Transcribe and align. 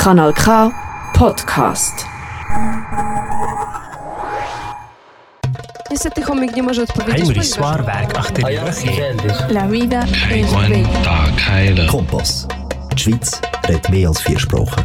Kanal 0.00 0.32
K 0.32 0.70
Podcast. 1.14 2.06
Niestety 5.90 6.22
chomik 6.22 6.56
nie 6.56 6.62
może 6.62 6.82
odpowiedzieć. 6.82 7.24
Heinrich 7.24 8.18
achter 8.18 8.50
ihrer 8.52 8.74
Kehr. 8.74 9.50
La 9.50 9.68
vida 9.68 10.04
es 10.30 10.52
bella. 10.52 11.86
Kompass. 11.90 12.46
Die 12.92 12.98
Schweiz 12.98 13.40
redet 13.68 13.88
mehr 13.90 14.08
als 14.08 14.20
vier 14.22 14.40
Sprachen. 14.40 14.84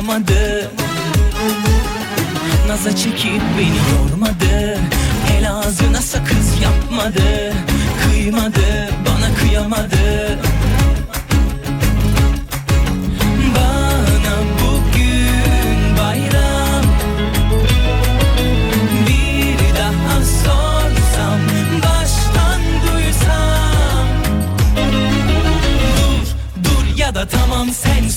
Kıyamadı 0.00 0.70
Naza 2.68 2.96
çekip 2.96 3.42
beni 3.58 3.78
yormadı. 3.92 4.78
El 5.38 5.50
ağzına 5.50 6.00
sakız 6.00 6.60
yapmadı. 6.62 7.52
Kıymadı 8.02 8.88
Bana 9.06 9.34
kıyamadı 9.34 10.38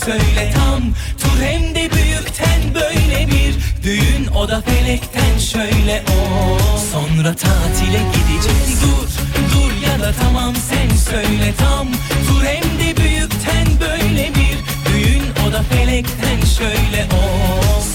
söyle 0.05 0.53
tam. 0.55 0.81
Tur 1.17 1.43
hem 1.43 1.75
de 1.75 1.89
büyükten 1.91 2.61
böyle 2.73 3.27
bir 3.27 3.55
Düğün. 3.83 4.27
O 4.35 4.49
da 4.49 4.61
felekten 4.61 5.37
şöyle 5.37 6.03
o. 6.07 6.57
Sonra 6.91 7.35
tatile 7.35 8.01
gideceğiz. 8.13 8.81
Dur, 8.81 9.09
dur 9.53 9.87
ya 9.87 9.99
da 9.99 10.13
tamam 10.21 10.53
sen 10.55 10.97
söyle 10.97 11.53
tam. 11.57 11.87
Tur 12.27 12.43
hem 12.43 12.63
de 12.63 12.97
büyükten 12.97 13.67
böyle 13.79 14.29
bir 14.29 14.57
Düğün. 14.85 15.23
O 15.47 15.51
da 15.51 15.63
felekten 15.63 16.39
şöyle 16.57 17.07
o. 17.13 17.23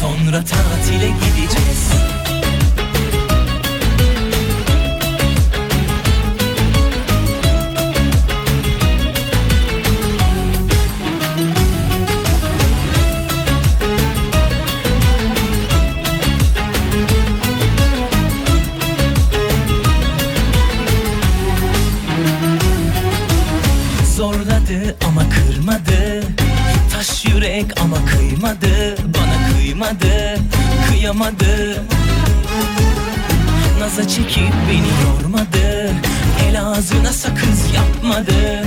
Sonra 0.00 0.44
tatile 0.44 1.09
gideceğiz 1.09 2.18
yürek 27.38 27.81
ama 27.81 27.97
kıymadı 28.04 28.97
Bana 29.15 29.53
kıymadı 29.53 30.38
Kıyamadı. 30.91 31.84
Naza 33.81 34.09
çekip 34.09 34.54
beni 34.69 34.91
yormadı 35.04 35.93
El 36.49 36.62
ağzına 36.62 37.12
sakız 37.12 37.75
yapmadı 37.75 38.65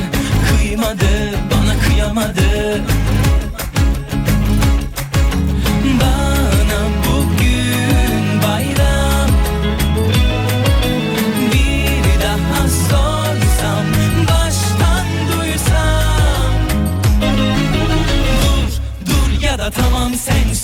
Kıymadı 0.49 1.09
Bana 1.51 1.79
kıyamadı 1.87 2.81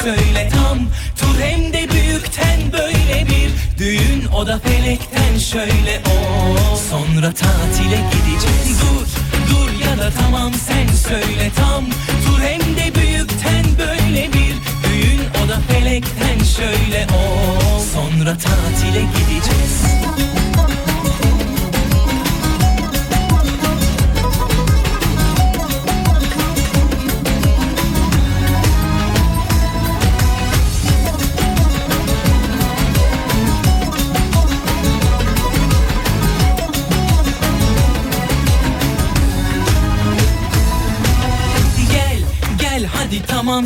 sen 0.07 0.16
söyle 0.16 0.50
tam 0.50 0.79
Tur 1.18 1.41
hem 1.41 1.73
de 1.73 1.90
büyükten 1.91 2.59
böyle 2.73 3.28
bir. 3.28 3.51
Düğün 3.78 4.25
o 4.35 4.47
da 4.47 4.59
felekten 4.59 5.38
şöyle 5.38 6.01
o 6.06 6.78
Sonra 6.90 7.34
tatile 7.34 8.00
gideceğiz. 8.12 8.81
Dur, 8.81 9.07
dur 9.50 9.85
ya 9.85 9.97
da 9.97 10.12
tamam 10.19 10.53
sen 10.53 10.88
söyle 10.95 11.51
tam. 11.56 11.85
Tur 12.25 12.41
hem 12.41 12.59
de 12.59 12.95
büyükten 12.95 13.66
böyle 13.78 14.34
bir. 14.34 14.56
Düğün 14.84 15.22
o 15.45 15.50
da 15.50 15.59
felekten 15.68 16.44
şöyle 16.56 17.07
o 17.13 17.79
Sonra 17.94 18.38
tatile 18.38 19.01
gideceğiz 19.01 19.88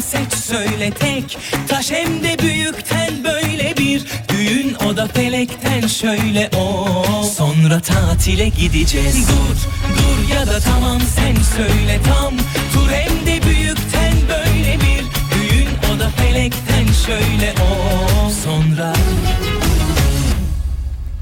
seç 0.02 0.34
söyle 0.34 0.92
tek. 0.92 1.38
Taş 1.68 1.92
hem 1.92 2.24
de 2.24 2.40
büyükten 2.40 3.24
böyle 3.24 3.78
bir 3.78 4.04
Düğün 4.30 4.76
o 4.86 4.98
da 4.98 5.08
felekten 5.08 5.88
şöyle 5.88 6.50
o. 6.58 7.24
Sonra 7.38 7.80
tatile 7.80 8.48
gideceğiz. 8.48 9.28
Dur 9.28 9.56
dur 9.98 10.36
ya 10.36 10.48
da 10.48 10.60
tamam 10.60 11.02
sen 11.16 11.36
söyle 11.58 12.00
tam. 12.06 12.34
Tur 12.74 12.92
hem 12.92 13.26
de 13.26 13.46
büyükten 13.46 14.14
böyle 14.30 14.78
bir 14.80 15.02
Düğün 15.36 15.96
o 15.96 16.00
da 16.00 16.10
felekten 16.10 16.86
şöyle 17.06 17.54
o. 17.62 18.30
Sonra 18.44 18.94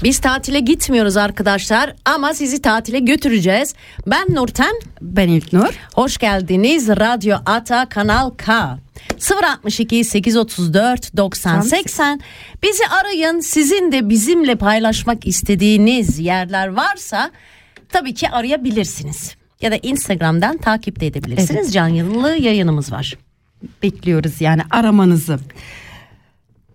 Biz 0.02 0.18
tatile 0.18 0.60
gitmiyoruz 0.60 1.16
arkadaşlar 1.16 1.94
ama 2.04 2.34
sizi 2.34 2.62
tatile 2.62 2.98
götüreceğiz. 2.98 3.74
Ben 4.06 4.26
Nurten. 4.34 4.74
Ben 5.02 5.28
İlknur. 5.28 5.68
Hoş 5.94 6.18
geldiniz 6.18 6.88
Radyo 6.88 7.36
Ata 7.46 7.88
Kanal 7.88 8.30
K. 8.30 8.78
062 9.42 10.04
834 10.04 11.16
90 11.16 11.60
80 11.60 12.20
bizi 12.62 12.86
arayın 12.86 13.40
sizin 13.40 13.92
de 13.92 14.08
bizimle 14.08 14.54
paylaşmak 14.54 15.26
istediğiniz 15.26 16.18
yerler 16.18 16.68
varsa 16.68 17.30
tabii 17.88 18.14
ki 18.14 18.28
arayabilirsiniz 18.30 19.34
ya 19.60 19.70
da 19.72 19.76
Instagram'dan 19.76 20.56
takip 20.56 21.00
de 21.00 21.06
edebilirsiniz 21.06 21.60
Evet. 21.64 21.72
canlı 21.72 22.36
yayınımız 22.36 22.92
var 22.92 23.18
Bekliyoruz 23.82 24.40
yani 24.40 24.62
aramanızı. 24.70 25.38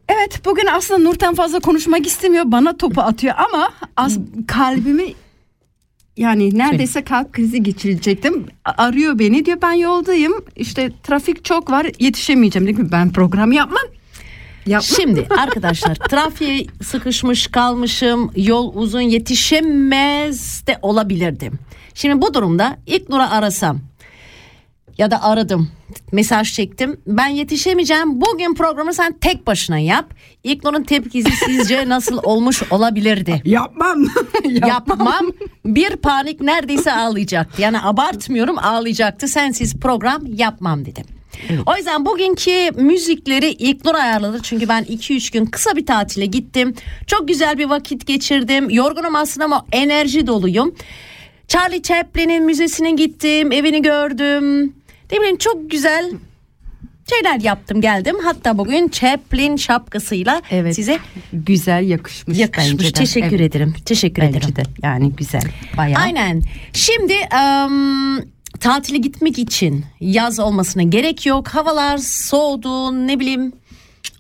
Evet 0.10 0.46
bugün 0.46 0.66
aslında 0.66 1.00
Nurten 1.00 1.36
fazla 1.36 1.60
konuşmak 1.60 2.08
istemiyor. 2.08 2.44
Bana 2.48 2.78
topu 2.78 3.02
atıyor 3.02 3.36
ama 3.38 3.70
az 3.98 4.18
kalbimi 4.48 5.14
yani 6.18 6.58
neredeyse 6.58 7.04
kalp 7.04 7.34
krizi 7.34 7.64
geçirecektim. 7.64 8.46
Arıyor 8.66 9.20
beni 9.20 9.46
diyor 9.46 9.58
ben 9.62 9.72
yoldayım. 9.72 10.34
İşte 10.56 10.92
trafik 11.04 11.46
çok 11.46 11.72
var 11.72 11.88
yetişemeyeceğim. 12.00 12.68
Dedim 12.68 12.86
ki 12.86 12.92
ben 12.92 13.12
program 13.14 13.52
yapmam. 13.52 13.84
Yapma. 14.66 14.96
Şimdi 14.96 15.28
arkadaşlar 15.40 15.96
trafiğe 15.96 16.66
sıkışmış 16.84 17.48
kalmışım 17.48 18.32
yol 18.36 18.76
uzun 18.76 19.02
yetişemez 19.02 20.68
de 20.68 20.80
olabilirdim. 20.82 21.60
Şimdi 21.94 22.22
bu 22.22 22.34
durumda 22.34 22.78
ilk 22.88 23.10
Nur'a 23.10 23.30
arasam 23.30 23.80
ya 24.98 25.12
da 25.12 25.24
aradım 25.24 25.72
mesaj 26.12 26.54
çektim 26.54 26.98
ben 27.08 27.28
yetişemeyeceğim 27.28 28.22
bugün 28.22 28.54
programı 28.54 28.94
sen 28.94 29.14
tek 29.22 29.48
başına 29.48 29.80
yap. 29.80 30.14
İlk 30.44 30.64
Nur'un 30.64 30.84
tepkisi 30.84 31.32
sizce 31.32 31.90
nasıl 31.90 32.20
olmuş 32.24 32.64
olabilirdi? 32.72 33.42
Yapmam. 33.46 34.06
Yapmam 34.68 35.32
bir 35.66 35.96
panik 35.96 36.42
neredeyse 36.42 36.94
ağlayacaktı 36.94 37.62
yani 37.62 37.82
abartmıyorum 37.82 38.58
ağlayacaktı 38.60 39.28
sensiz 39.28 39.76
program 39.76 40.22
yapmam 40.34 40.86
dedim. 40.86 41.06
O 41.66 41.78
yüzden 41.78 42.06
bugünkü 42.06 42.72
müzikleri 42.76 43.50
İlknur 43.50 43.96
ayarladı. 43.96 44.40
Çünkü 44.44 44.70
ben 44.70 44.84
2-3 44.84 45.34
gün 45.34 45.46
kısa 45.46 45.76
bir 45.76 45.86
tatile 45.86 46.26
gittim. 46.26 46.76
Çok 47.08 47.28
güzel 47.28 47.58
bir 47.58 47.66
vakit 47.66 48.08
geçirdim. 48.08 48.70
Yorgunum 48.70 49.16
aslında 49.16 49.46
ama 49.46 49.66
enerji 49.72 50.28
doluyum. 50.28 50.76
Charlie 51.48 51.82
Chaplin'in 51.82 52.44
müzesine 52.44 52.92
gittim. 52.92 53.52
Evini 53.52 53.82
gördüm. 53.82 54.74
Ne 55.12 55.18
bileyim 55.20 55.38
çok 55.38 55.72
güzel 55.72 56.12
şeyler 57.10 57.40
yaptım 57.42 57.82
geldim. 57.82 58.16
Hatta 58.24 58.58
bugün 58.58 58.88
Chaplin 58.90 59.56
şapkasıyla 59.56 60.42
Evet. 60.52 60.76
size 60.76 61.00
Güzel 61.34 61.88
yakışmış. 61.90 62.38
yakışmış. 62.40 62.72
bence 62.74 62.88
de. 62.88 62.92
Teşekkür 62.92 63.40
Evet, 63.40 63.56
ederim. 63.56 63.74
Teşekkür 63.86 64.22
Bence 64.22 64.38
ederim. 64.38 64.56
de 64.56 64.64
yani 64.84 65.12
güzel. 65.12 65.42
Bayağı. 65.78 66.02
Aynen. 66.02 66.42
Şimdi 66.74 67.14
em, 67.14 68.18
tatile 68.60 68.98
gitmek 68.98 69.40
için 69.40 69.86
yaz 70.00 70.40
olmasına 70.40 70.84
gerek 70.84 71.26
yok. 71.26 71.48
Havalar 71.48 71.98
soğudu 71.98 73.08
ne 73.08 73.20
bileyim. 73.20 73.54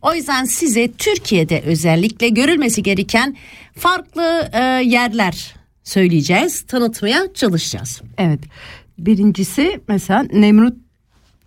O 0.02 0.14
yüzden 0.16 0.44
size 0.46 0.92
Türkiye'de 0.92 1.62
özellikle 1.62 2.30
görülmesi 2.30 2.84
gereken 2.84 3.36
farklı 3.78 4.50
e, 4.54 4.60
yerler 4.86 5.56
söyleyeceğiz, 5.84 6.62
tanıtmaya 6.62 7.34
çalışacağız. 7.34 8.02
Evet. 8.18 8.40
Birincisi 8.97 9.80
mesela 9.88 10.25
Nemrut 10.33 10.74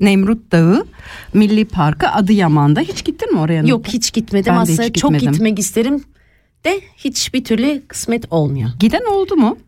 Nemrut 0.01 0.53
Dağı 0.53 0.87
Milli 1.35 1.65
Parkı 1.65 2.09
Adıyaman'da. 2.09 2.81
Hiç 2.81 3.05
gittin 3.05 3.33
mi 3.35 3.41
oraya? 3.41 3.63
Yok 3.63 3.87
hiç 3.89 4.13
gitmedim 4.13 4.53
Ben 4.57 4.67
de 4.67 4.73
hiç 4.73 4.81
aslında 4.81 4.93
çok 4.93 5.13
gitmedim. 5.13 5.33
gitmek 5.33 5.59
isterim 5.59 6.05
de 6.65 6.81
hiçbir 6.97 7.45
türlü 7.45 7.83
kısmet 7.89 8.25
olmuyor. 8.33 8.71
Giden 8.81 9.05
oldu 9.13 9.37
mu? 9.37 9.59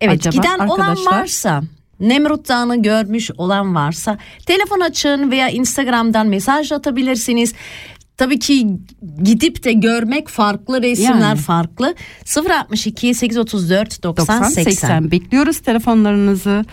Evet 0.00 0.26
Acaba 0.26 0.36
giden 0.42 0.58
olan 0.66 0.80
arkadaşlar? 0.88 1.20
varsa 1.20 1.62
Nemrut 2.00 2.48
Dağı'nı 2.48 2.82
görmüş 2.82 3.30
olan 3.36 3.74
varsa 3.74 4.18
telefon 4.46 4.80
açın 4.80 5.30
veya 5.30 5.48
Instagram'dan 5.48 6.26
mesaj 6.26 6.72
atabilirsiniz. 6.72 7.54
Tabii 8.16 8.38
ki 8.38 8.66
gidip 9.22 9.64
de 9.64 9.72
görmek 9.72 10.28
farklı 10.28 10.82
resimler 10.82 11.20
Yani. 11.20 11.38
farklı. 11.38 11.94
062 12.60 13.14
834 13.14 14.02
90 14.02 14.26
90 14.42 14.48
80. 14.48 14.70
80. 14.72 15.10
Bekliyoruz 15.10 15.58
telefonlarınızı. 15.60 16.64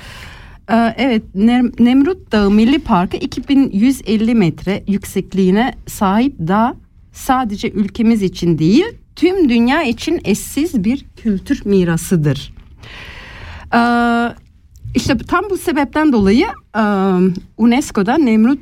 Ee, 0.72 0.94
evet 0.98 1.24
Nem- 1.36 1.86
Nemrut 1.86 2.32
Dağı 2.32 2.52
Milli 2.52 2.80
Parkı 2.80 3.18
2150 3.18 4.36
metre 4.36 4.84
yüksekliğine 4.88 5.74
sahip 5.88 6.36
dağ 6.40 6.76
sadece 7.12 7.72
ülkemiz 7.72 8.22
için 8.24 8.58
değil 8.58 8.86
tüm 9.16 9.50
dünya 9.50 9.84
için 9.84 10.22
eşsiz 10.24 10.84
bir 10.84 11.06
kültür 11.18 11.66
mirasıdır. 11.66 12.54
Ee, 13.74 13.80
işte 14.96 15.18
tam 15.18 15.44
bu 15.50 15.58
sebepten 15.58 16.14
dolayı 16.14 16.48
e, 16.78 16.82
UNESCO'da 17.58 18.18
Nemrut 18.18 18.60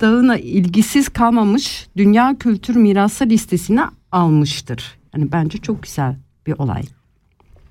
Dağı'na 0.00 0.36
ilgisiz 0.36 1.08
kalmamış 1.08 1.86
Dünya 1.96 2.38
Kültür 2.38 2.76
Mirası 2.76 3.26
listesine 3.26 3.84
almıştır. 4.12 4.98
Yani 5.16 5.32
bence 5.32 5.58
çok 5.58 5.82
güzel 5.82 6.16
bir 6.46 6.52
olay. 6.58 6.82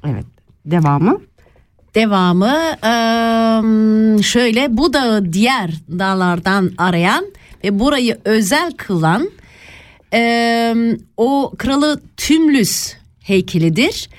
Evet. 0.05 0.25
Devamı. 0.65 1.17
Devamı 1.95 2.57
şöyle 4.24 4.78
bu 4.78 4.94
dağı 4.94 5.34
diğer 5.34 5.72
dağlardan 6.00 6.72
arayan 6.78 7.25
ve 7.63 7.80
burayı 7.80 8.18
özel 8.25 8.72
kılan 8.72 9.30
o 11.18 11.51
kralı 11.57 12.01
Tümlüs 12.18 12.94
heykelidir. 13.22 14.10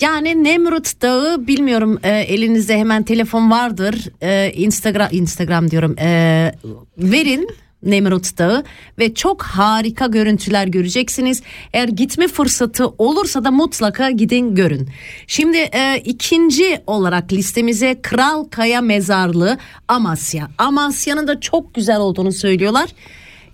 Yani 0.00 0.44
Nemrut 0.44 1.02
Dağı 1.02 1.46
bilmiyorum 1.46 1.98
e, 2.02 2.10
elinizde 2.10 2.78
hemen 2.78 3.02
telefon 3.02 3.50
vardır 3.50 4.08
E, 4.22 4.52
Instagram 4.54 5.08
Instagram 5.12 5.70
diyorum 5.70 5.96
E, 5.98 6.52
verin 6.98 7.48
Nemrut 7.84 8.38
Dağı 8.38 8.64
ve 8.98 9.14
çok 9.14 9.42
harika 9.42 10.06
görüntüler 10.06 10.66
göreceksiniz. 10.66 11.42
Eğer 11.72 11.88
gitme 11.88 12.28
fırsatı 12.28 12.88
olursa 12.88 13.44
da 13.44 13.50
mutlaka 13.50 14.10
gidin 14.10 14.54
görün. 14.54 14.88
Şimdi 15.26 15.56
e, 15.56 16.02
ikinci 16.04 16.80
olarak 16.86 17.32
listemize 17.32 18.02
Kral 18.02 18.44
Kaya 18.44 18.80
Mezarlığı 18.80 19.58
Amasya. 19.88 20.50
Amasya'nın 20.58 21.28
da 21.28 21.40
çok 21.40 21.74
güzel 21.74 21.96
olduğunu 22.00 22.32
söylüyorlar. 22.32 22.90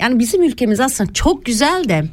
Yani 0.01 0.19
bizim 0.19 0.43
ülkemiz 0.43 0.81
aslında 0.81 1.13
çok 1.13 1.45
güzel 1.45 1.89
de 1.89 2.05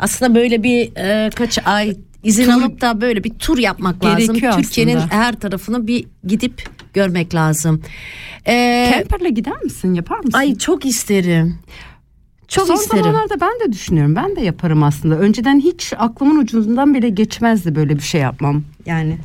aslında 0.00 0.34
böyle 0.34 0.62
bir 0.62 0.96
e, 0.96 1.30
kaç 1.30 1.58
ay 1.66 1.96
izin 2.26 2.50
alıp 2.50 2.80
da 2.80 3.00
böyle 3.00 3.24
bir 3.24 3.30
tur 3.34 3.58
yapmak 3.58 4.04
lazım. 4.04 4.36
Türkiye'nin 4.38 4.98
her 4.98 5.34
tarafını 5.34 5.86
bir 5.86 6.06
gidip 6.26 6.68
görmek 6.94 7.34
lazım. 7.34 7.82
E, 8.46 8.88
Camper'la 8.92 9.28
gider 9.28 9.62
misin? 9.62 9.94
Yapar 9.94 10.18
mısın? 10.18 10.38
ay 10.38 10.54
çok 10.54 10.84
isterim. 10.86 11.58
Çok 12.48 12.66
Son 12.66 12.74
isterim. 12.74 13.04
zamanlarda 13.04 13.40
ben 13.40 13.68
de 13.68 13.72
düşünüyorum. 13.72 14.16
Ben 14.16 14.36
de 14.36 14.40
yaparım 14.40 14.82
aslında. 14.82 15.18
Önceden 15.18 15.60
hiç 15.60 15.92
aklımın 15.98 16.38
ucundan 16.42 16.94
bile 16.94 17.08
geçmezdi 17.08 17.74
böyle 17.74 17.96
bir 17.96 18.02
şey 18.02 18.20
yapmam. 18.20 18.62
Yani 18.86 19.18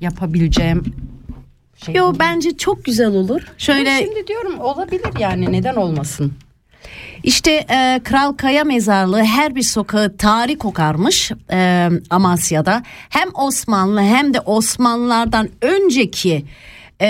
yapabileceğim 0.00 0.84
şey. 1.84 1.94
Yo 1.94 2.04
olur. 2.04 2.18
bence 2.18 2.56
çok 2.56 2.84
güzel 2.84 3.06
olur. 3.08 3.42
Şöyle 3.58 3.84
Ben 3.84 3.98
şimdi 4.04 4.26
diyorum 4.26 4.60
olabilir 4.60 5.10
yani 5.20 5.52
neden 5.52 5.74
olmasın? 5.76 6.32
İşte 7.22 7.50
e, 7.70 8.00
Kral 8.04 8.32
Kaya 8.32 8.64
Mezarlığı 8.64 9.24
her 9.24 9.54
bir 9.54 9.62
sokağı 9.62 10.16
tarih 10.16 10.58
kokarmış 10.58 11.32
e, 11.52 11.88
Amasya'da. 12.10 12.82
Hem 13.08 13.28
Osmanlı 13.34 14.00
hem 14.00 14.34
de 14.34 14.40
Osmanlılardan 14.40 15.48
önceki 15.62 16.44
e, 17.00 17.08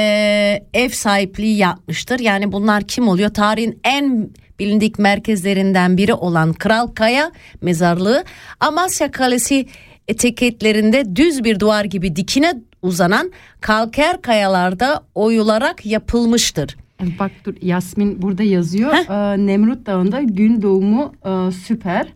ev 0.75 0.89
sahipliği 0.89 1.57
yapmıştır. 1.57 2.19
Yani 2.19 2.53
bunlar 2.53 2.83
kim 2.83 3.09
oluyor? 3.09 3.35
Tarihin 3.35 3.81
en 3.85 4.31
bilindik 4.59 4.99
merkezlerinden 4.99 5.97
biri 5.97 6.15
olan 6.15 6.53
Kral 6.53 6.87
Kaya 6.87 7.33
Mezarlığı 7.61 8.25
Amasya 8.61 9.11
Kalesi 9.11 9.67
etiketlerinde 10.09 11.17
düz 11.17 11.45
bir 11.45 11.61
duvar 11.61 11.85
gibi 11.85 12.17
dikine 12.17 12.55
uzanan 12.83 13.33
kalker 13.61 14.23
kayalarda 14.23 15.03
oyularak 15.15 15.87
yapılmıştır. 15.87 16.77
Bak 17.19 17.31
dur 17.45 17.55
Yasmin 17.63 18.23
burada 18.23 18.43
yazıyor. 18.43 18.93
Ee, 18.93 19.47
Nemrut 19.47 19.87
Dağı'nda 19.87 20.23
gün 20.23 20.63
doğumu 20.63 21.13
e, 21.25 21.53
süper. 21.53 22.07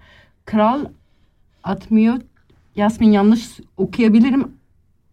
Kral 0.44 0.84
atmıyor. 1.64 2.16
Yasmin 2.76 3.12
yanlış 3.12 3.40
okuyabilirim. 3.76 4.48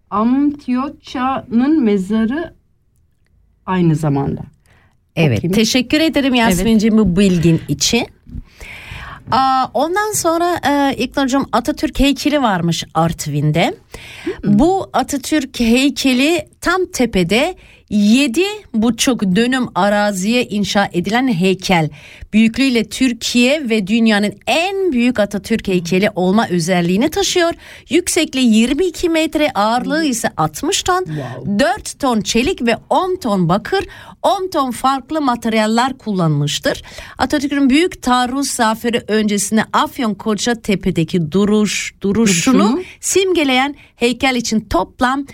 Amtioça'nın 0.09 1.83
mezarı 1.83 2.53
aynı 3.65 3.95
zamanda. 3.95 4.41
Evet 5.15 5.38
Okuyayım. 5.38 5.55
teşekkür 5.55 6.00
ederim 6.00 6.33
Yasmin'ciğim 6.36 6.97
bu 6.97 7.17
bilgin 7.17 7.62
için. 7.67 8.07
Aa, 9.31 9.65
ondan 9.74 10.12
sonra 10.12 10.59
e, 10.69 10.95
İlknur'cum 10.95 11.45
Atatürk 11.51 12.00
heykeli 12.00 12.41
varmış 12.41 12.83
Artvin'de. 12.93 13.75
Bu 14.43 14.89
Atatürk 14.93 15.59
heykeli 15.59 16.47
tam 16.62 16.86
tepede 16.86 17.55
yedi 17.89 18.46
buçuk 18.74 19.22
dönüm 19.22 19.67
araziye 19.75 20.46
inşa 20.46 20.89
edilen 20.94 21.34
heykel. 21.34 21.89
Büyüklüğüyle 22.34 22.89
Türkiye 22.89 23.70
ve 23.70 23.88
dünyanın 23.88 24.34
en 24.48 24.91
büyük 24.91 25.20
Atatürk 25.20 25.67
heykeli 25.67 26.10
olma 26.15 26.48
özelliğini 26.48 27.10
taşıyor. 27.10 27.53
Yüksekliği 27.89 28.56
22 28.56 29.10
metre 29.10 29.51
ağırlığı 29.51 30.06
ise 30.06 30.29
60 30.38 30.84
ton. 30.84 31.06
4 31.60 32.00
ton 32.00 32.22
çelik 32.22 32.62
ve 32.62 32.77
10 32.89 33.15
ton 33.15 33.50
bakır 33.50 33.86
10 34.24 34.50
ton 34.50 34.72
farklı 34.72 35.22
materyaller 35.22 35.98
kullanılmıştır. 35.98 36.84
Atatürk'ün 37.17 37.70
büyük 37.70 38.01
taarruz 38.01 38.50
zaferi 38.50 39.03
öncesinde 39.08 39.63
Afyonkarahisar'tepedeki 39.74 41.32
duruş 41.32 41.94
duruşunu 42.01 42.60
Duruşunu. 42.60 42.84
simgeleyen 43.00 43.75
heykel 43.96 44.36
için 44.36 44.60
toplam 44.60 45.25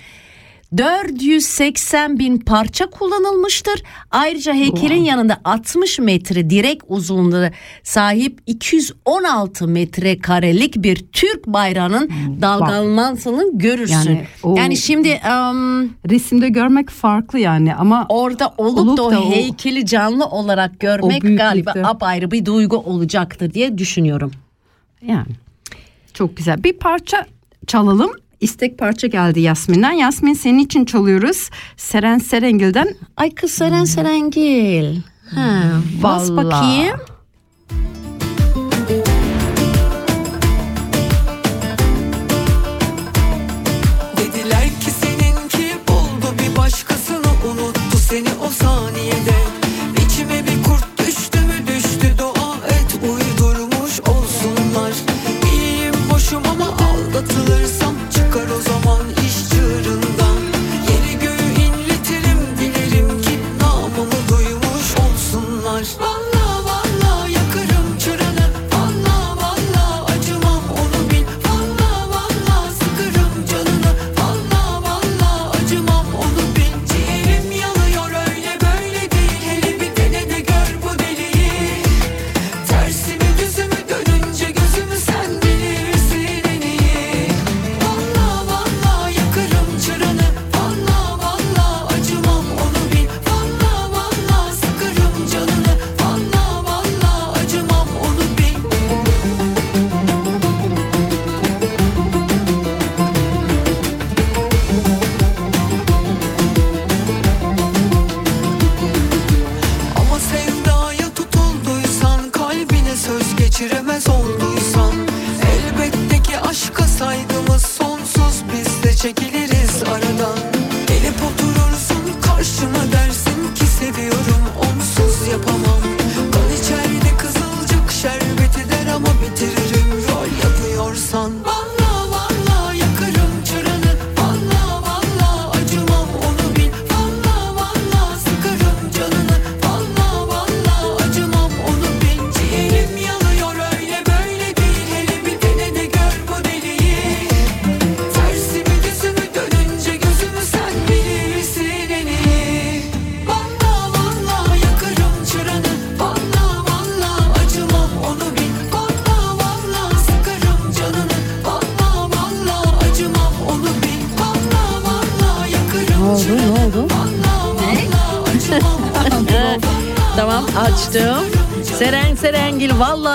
480 0.77 2.19
bin 2.19 2.37
parça 2.37 2.85
kullanılmıştır. 2.85 3.83
Ayrıca 4.11 4.53
heykelin 4.53 5.03
yanında 5.03 5.37
60 5.45 5.99
metre 5.99 6.49
direk 6.49 6.81
uzunluğu 6.87 7.45
sahip 7.83 8.39
216 8.47 9.67
metrekarelik 9.67 10.75
bir 10.83 10.95
Türk 11.11 11.47
bayrağının 11.47 12.09
dalgalanmasını 12.41 13.43
görürsün. 13.53 13.93
Yani 13.93 14.25
Yani, 14.57 14.73
o- 14.73 14.75
şimdi 14.77 15.07
em, 15.09 15.83
Resimde 16.09 16.49
görmek 16.49 16.89
farklı 16.89 17.39
yani 17.39 17.75
ama 17.75 18.05
orada 18.09 18.53
olup, 18.57 18.79
Olup 18.79 18.97
da 18.97 19.11
da 19.11 19.21
o- 19.21 19.31
heykeli 19.31 19.85
canlı 19.85 20.25
olarak 20.25 20.79
görmek 20.79 21.37
galiba 21.37 21.73
apayrı 21.83 22.31
bir 22.31 22.45
duygu 22.45 22.77
olacaktır 22.77 23.53
diye 23.53 23.77
düşünüyorum. 23.77 24.31
yani 25.07 25.25
çok 26.13 26.37
güzel. 26.37 26.63
Bir 26.63 26.73
parça 26.73 27.25
çalalım. 27.67 28.11
İstek 28.43 28.77
parça 28.77 29.07
geldi 29.07 29.39
Yasmin'den. 29.39 29.91
Yasmin 29.91 30.33
senin 30.33 30.59
için 30.59 30.85
çalıyoruz. 30.85 31.49
Seren 31.77 32.17
Serengil'den 32.17 32.95
Ay 33.17 33.31
kız 33.35 33.51
Seren 33.51 33.85
Serengil. 33.85 35.01
Ha, 35.35 35.61
bas 36.03 36.29
bakayım. 36.29 36.99
Dediler 44.17 44.67
ki 44.81 44.91
seninki 45.01 45.77
buldu 45.87 46.25
bir 46.39 46.57
başkasını 46.57 47.31
unuttu 47.51 47.97
seni 48.09 48.29
o 48.47 48.49
saniyede 48.49 49.37
İçime 50.05 50.43
bir 50.47 50.63
kurt 50.63 50.99
düştü 51.07 51.39
mü 51.39 51.67
düştü 51.67 52.13
dua 52.17 52.55
et 52.69 52.99
uydurmuş 53.03 53.99
olsunlar 53.99 54.93
İyiyim 55.53 55.95
boşum 56.13 56.43
ama 56.51 56.65
aldatılırsam 56.65 57.82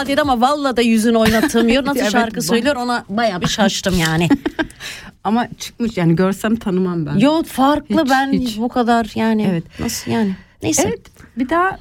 dedi 0.09 0.21
ama 0.21 0.41
valla 0.41 0.77
da 0.77 0.83
yüzünü 0.83 1.17
oynatmıyor. 1.17 1.85
Nasıl 1.85 2.01
Evet, 2.03 2.13
şarkı 2.13 2.43
söylüyor 2.43 2.77
ona 2.77 3.05
baya 3.09 3.41
bir 3.41 3.47
şaştım 3.47 3.99
yani. 3.99 4.29
ama 5.25 5.49
çıkmış 5.59 5.97
yani 5.97 6.17
görsem 6.17 6.57
tanımam 6.57 7.07
ben. 7.07 7.19
Yo 7.19 7.43
farklı 7.43 8.03
Hiç, 8.05 8.11
ben 8.11 8.33
hiç. 8.33 8.59
bu 8.59 8.69
kadar 8.69 9.13
yani. 9.15 9.47
Evet. 9.51 9.65
Nasıl 9.81 10.11
yani? 10.11 10.37
Neyse. 10.63 10.83
Evet 10.87 11.01
bir 11.37 11.49
daha 11.49 11.79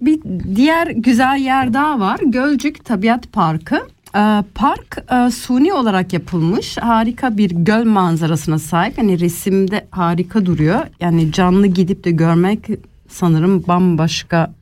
bir 0.00 0.20
diğer 0.56 0.86
güzel 0.86 1.38
yer 1.38 1.74
daha 1.74 2.00
var. 2.00 2.20
Gölcük 2.22 2.84
Tabiat 2.84 3.32
Parkı. 3.32 3.82
Ee, 4.16 4.44
park 4.54 4.98
e, 5.12 5.30
suni 5.30 5.72
olarak 5.72 6.12
yapılmış 6.12 6.78
harika 6.78 7.36
bir 7.36 7.50
göl 7.50 7.84
manzarasına 7.84 8.58
sahip 8.58 8.98
yani 8.98 9.20
resimde 9.20 9.86
harika 9.90 10.46
duruyor 10.46 10.80
yani 11.00 11.32
canlı 11.32 11.66
gidip 11.66 12.04
de 12.04 12.10
görmek 12.10 12.66
sanırım 13.08 13.64
bambaşka 13.68 14.52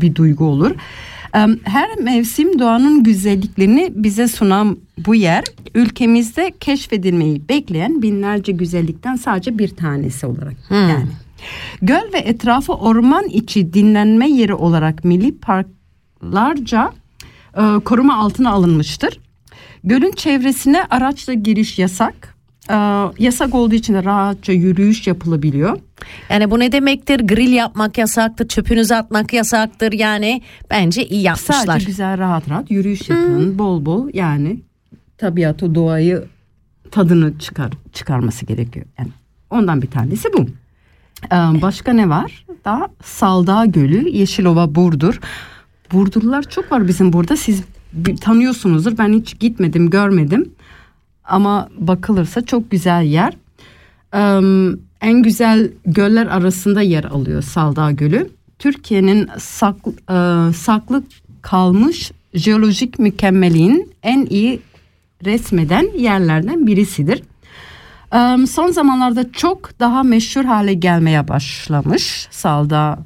bir 0.00 0.14
duygu 0.14 0.44
olur 0.44 0.70
her 1.64 1.96
mevsim 1.98 2.58
doğanın 2.58 3.02
güzelliklerini 3.02 3.92
bize 3.94 4.28
sunan 4.28 4.78
bu 5.06 5.14
yer 5.14 5.44
ülkemizde 5.74 6.52
keşfedilmeyi 6.60 7.48
bekleyen 7.48 8.02
binlerce 8.02 8.52
güzellikten 8.52 9.16
sadece 9.16 9.58
bir 9.58 9.68
tanesi 9.68 10.26
olarak 10.26 10.54
yani 10.70 11.06
Göl 11.82 12.12
ve 12.12 12.18
etrafı 12.18 12.72
orman 12.72 13.24
içi 13.24 13.74
dinlenme 13.74 14.30
yeri 14.30 14.54
olarak 14.54 15.04
milli 15.04 15.38
parklarca 15.38 16.92
e, 17.56 17.62
koruma 17.84 18.16
altına 18.16 18.50
alınmıştır. 18.50 19.20
Gölün 19.84 20.12
çevresine 20.12 20.84
araçla 20.90 21.32
giriş 21.32 21.78
yasak. 21.78 22.33
E, 22.70 22.74
yasak 23.18 23.54
olduğu 23.54 23.74
için 23.74 23.94
de 23.94 24.04
rahatça 24.04 24.52
yürüyüş 24.52 25.06
yapılabiliyor. 25.06 25.78
Yani 26.30 26.50
bu 26.50 26.58
ne 26.58 26.72
demektir? 26.72 27.20
Grill 27.20 27.52
yapmak 27.52 27.98
yasaktır, 27.98 28.48
çöpünüzü 28.48 28.94
atmak 28.94 29.32
yasaktır. 29.32 29.92
Yani 29.92 30.42
bence 30.70 31.06
iyi 31.06 31.22
yapmışlar. 31.22 31.54
Sadece 31.66 31.86
güzel 31.86 32.18
rahat 32.18 32.50
rahat 32.50 32.70
yürüyüş 32.70 33.08
yapın 33.10 33.58
bol 33.58 33.84
bol 33.84 34.08
yani 34.12 34.60
tabiatı 35.18 35.74
doğayı 35.74 36.24
tadını 36.90 37.38
çıkar 37.38 37.70
çıkarması 37.92 38.46
gerekiyor. 38.46 38.86
Yani 38.98 39.08
ondan 39.50 39.82
bir 39.82 39.90
tanesi 39.90 40.28
bu. 40.32 40.46
Ee, 41.24 41.62
başka 41.62 41.92
ne 41.92 42.08
var? 42.08 42.46
Daha 42.64 42.88
Saldağ 43.04 43.64
Gölü, 43.64 44.08
Yeşilova, 44.08 44.74
Burdur. 44.74 45.20
Burdurlular 45.92 46.42
çok 46.42 46.72
var 46.72 46.88
bizim 46.88 47.12
burada. 47.12 47.36
Siz 47.36 47.62
tanıyorsunuzdur. 48.20 48.98
Ben 48.98 49.12
hiç 49.12 49.38
gitmedim, 49.40 49.90
görmedim. 49.90 50.52
Ama 51.24 51.68
bakılırsa 51.78 52.40
çok 52.44 52.70
güzel 52.70 53.02
yer. 53.02 53.36
Ee, 54.14 54.40
en 55.00 55.22
güzel 55.22 55.70
göller 55.86 56.26
arasında 56.26 56.82
yer 56.82 57.04
alıyor 57.04 57.42
Saldağ 57.42 57.90
Gölü. 57.90 58.30
Türkiye'nin 58.58 59.28
saklı, 59.38 59.92
e, 59.92 60.52
saklı 60.52 61.02
kalmış 61.42 62.12
jeolojik 62.34 62.98
mükemmelliğin 62.98 63.92
en 64.02 64.26
iyi 64.26 64.60
resmeden 65.24 65.98
yerlerden 65.98 66.66
birisidir. 66.66 67.22
Ee, 68.14 68.46
son 68.46 68.70
zamanlarda 68.70 69.32
çok 69.32 69.80
daha 69.80 70.02
meşhur 70.02 70.44
hale 70.44 70.74
gelmeye 70.74 71.28
başlamış. 71.28 72.28
Salda 72.30 72.98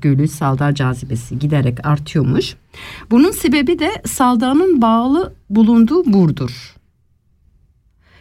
Gölü, 0.00 0.28
Salda 0.28 0.74
cazibesi 0.74 1.38
giderek 1.38 1.86
artıyormuş. 1.86 2.54
Bunun 3.10 3.30
sebebi 3.30 3.78
de 3.78 3.90
Salda'nın 4.06 4.82
bağlı 4.82 5.34
bulunduğu 5.50 6.12
Burdur. 6.12 6.79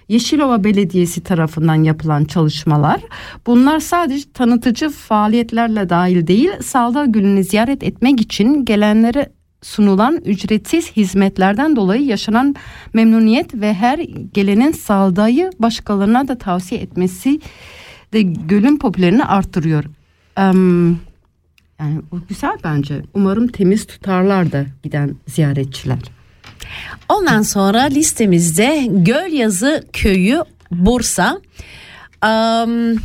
Yeşilova 0.10 0.64
Belediyesi 0.64 1.24
tarafından 1.24 1.84
yapılan 1.84 2.26
çalışmalar 2.26 3.02
bunlar 3.48 3.80
sadece 3.80 4.32
tanıtıcı 4.34 4.90
faaliyetlerle 4.90 5.90
dahil 5.90 6.28
değil 6.28 6.50
Salda 6.62 7.06
Gölü'nü 7.06 7.44
ziyaret 7.44 7.84
etmek 7.84 8.22
için 8.22 8.66
gelenlere 8.66 9.30
sunulan 9.62 10.22
ücretsiz 10.26 10.92
hizmetlerden 10.92 11.76
dolayı 11.76 12.06
yaşanan 12.06 12.56
memnuniyet 12.94 13.56
ve 13.56 13.74
her 13.74 14.00
gelenin 14.34 14.72
sağlayı 14.72 15.50
başkalarına 15.60 16.28
da 16.28 16.38
tavsiye 16.38 16.82
etmesi 16.82 17.40
de 18.14 18.22
gölün 18.22 18.78
popülerini 18.78 19.26
arttırıyor. 19.26 19.84
Em, 20.38 20.88
yani 21.80 22.02
bu 22.12 22.22
güzel 22.30 22.58
bence. 22.64 23.02
Umarım 23.14 23.48
temiz 23.48 23.86
tutarlar 23.86 24.52
da 24.52 24.66
giden 24.84 25.16
ziyaretçiler. 25.28 26.19
Ondan 27.10 27.42
sonra 27.42 27.82
listemizde 27.82 28.88
Gölyazı 28.90 29.84
Köyü 29.94 30.44
Bursa. 30.72 31.42
Am, 32.22 32.96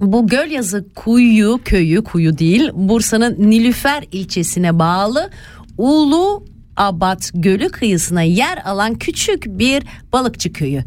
bu 0.00 0.26
Gölyazı 0.26 0.86
Kuyu 0.94 1.60
köyü 1.64 2.04
kuyu 2.04 2.38
değil 2.38 2.70
Bursa'nın 2.74 3.50
Nilüfer 3.50 4.04
ilçesine 4.12 4.78
bağlı 4.78 5.30
Ulu 5.78 6.44
Abat 6.76 7.30
Gölü 7.34 7.68
kıyısına 7.68 8.22
yer 8.22 8.58
alan 8.64 8.94
küçük 8.94 9.46
bir 9.46 9.82
balıkçı 10.12 10.52
köyü. 10.52 10.84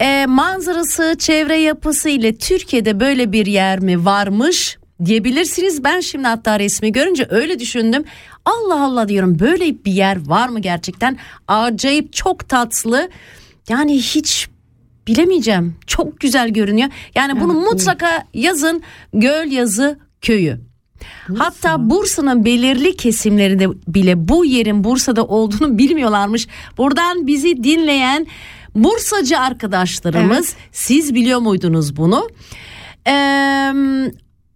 E, 0.00 0.26
manzarası, 0.26 1.16
çevre 1.18 1.56
yapısı 1.56 2.08
ile 2.08 2.36
Türkiye'de 2.36 3.00
böyle 3.00 3.32
bir 3.32 3.46
yer 3.46 3.80
mi 3.80 4.04
varmış 4.04 4.78
diyebilirsiniz. 5.04 5.84
Ben 5.84 6.00
şimdi 6.00 6.28
hatta 6.28 6.58
resmi 6.58 6.92
görünce 6.92 7.26
öyle 7.30 7.58
düşündüm. 7.58 8.04
Allah 8.44 8.84
Allah 8.84 9.08
diyorum 9.08 9.38
böyle 9.38 9.84
bir 9.84 9.92
yer 9.92 10.28
var 10.28 10.48
mı 10.48 10.60
gerçekten? 10.60 11.18
Acayip 11.48 12.12
çok 12.12 12.48
tatlı. 12.48 13.10
Yani 13.68 13.96
hiç 13.96 14.48
bilemeyeceğim. 15.06 15.76
Çok 15.86 16.20
güzel 16.20 16.50
görünüyor. 16.50 16.88
Yani 17.14 17.40
bunu 17.40 17.52
mutlaka 17.54 18.24
yazın 18.34 18.82
Göl 19.12 19.52
Yazı 19.52 19.98
Köyü. 20.20 20.60
Hatta 21.38 21.90
Bursa'nın 21.90 22.44
belirli 22.44 22.96
kesimlerinde 22.96 23.68
bile 23.88 24.28
bu 24.28 24.44
yerin 24.44 24.84
Bursa'da 24.84 25.24
olduğunu 25.24 25.78
bilmiyorlarmış. 25.78 26.48
Buradan 26.78 27.26
bizi 27.26 27.64
dinleyen 27.64 28.26
Bursacı 28.74 29.38
arkadaşlarımız 29.38 30.54
siz 30.72 31.14
biliyor 31.14 31.40
muydunuz 31.40 31.96
bunu? 31.96 32.28
Ee, 33.06 33.72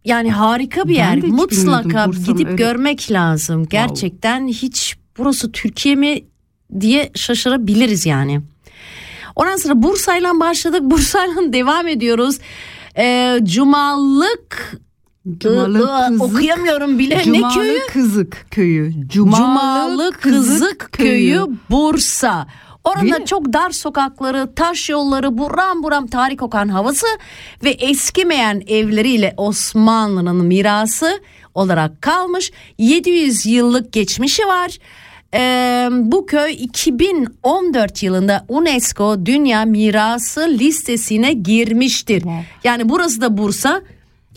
yani 0.04 0.30
harika 0.32 0.84
bir 0.88 0.94
Ben 0.94 0.98
yer. 0.98 1.22
Mutlaka 1.24 2.06
gidip 2.26 2.46
öyle- 2.46 2.56
görmek 2.56 3.10
lazım. 3.12 3.66
Gerçekten 3.66 4.48
hiç 4.48 4.96
burası 5.18 5.52
Türkiye 5.52 5.94
mi 5.94 6.24
diye 6.80 7.10
şaşırabiliriz 7.14 8.06
yani. 8.06 8.40
Ondan 9.36 9.56
sonra 9.56 9.82
Bursa'yla 9.82 10.40
başladık. 10.40 10.80
Bursa'yla 10.90 11.52
devam 11.52 11.88
ediyoruz. 11.88 12.38
Ee, 12.98 13.38
Cumalık 13.42 14.76
Cumalı 15.38 15.78
Iı, 15.78 16.08
Kızık- 16.08 16.22
okuyamıyorum 16.22 16.98
bile. 16.98 17.22
Cumalı 17.24 17.54
ne 17.58 17.62
köyü? 17.62 17.78
Kızık 17.92 18.46
köyü. 18.50 19.08
Cumalı 19.08 20.12
Kızık 20.20 20.88
Köyü 20.92 21.40
Bursa. 21.70 22.46
Mi? 23.18 23.26
çok 23.26 23.52
dar 23.52 23.70
sokakları, 23.70 24.54
taş 24.54 24.90
yolları, 24.90 25.38
buram 25.38 25.82
buram 25.82 26.06
tarih 26.06 26.36
kokan 26.36 26.68
havası 26.68 27.06
ve 27.64 27.70
eskimeyen 27.70 28.62
evleriyle 28.66 29.34
Osmanlı'nın 29.36 30.46
mirası 30.46 31.20
olarak 31.54 32.02
kalmış. 32.02 32.52
700 32.78 33.46
yıllık 33.46 33.92
geçmişi 33.92 34.42
var. 34.46 34.78
Ee, 35.34 35.88
bu 35.92 36.26
köy 36.26 36.52
2014 36.52 38.02
yılında 38.02 38.44
UNESCO 38.48 39.26
Dünya 39.26 39.64
Mirası 39.64 40.40
listesine 40.40 41.32
girmiştir. 41.32 42.22
Yani 42.64 42.88
burası 42.88 43.20
da 43.20 43.38
Bursa. 43.38 43.82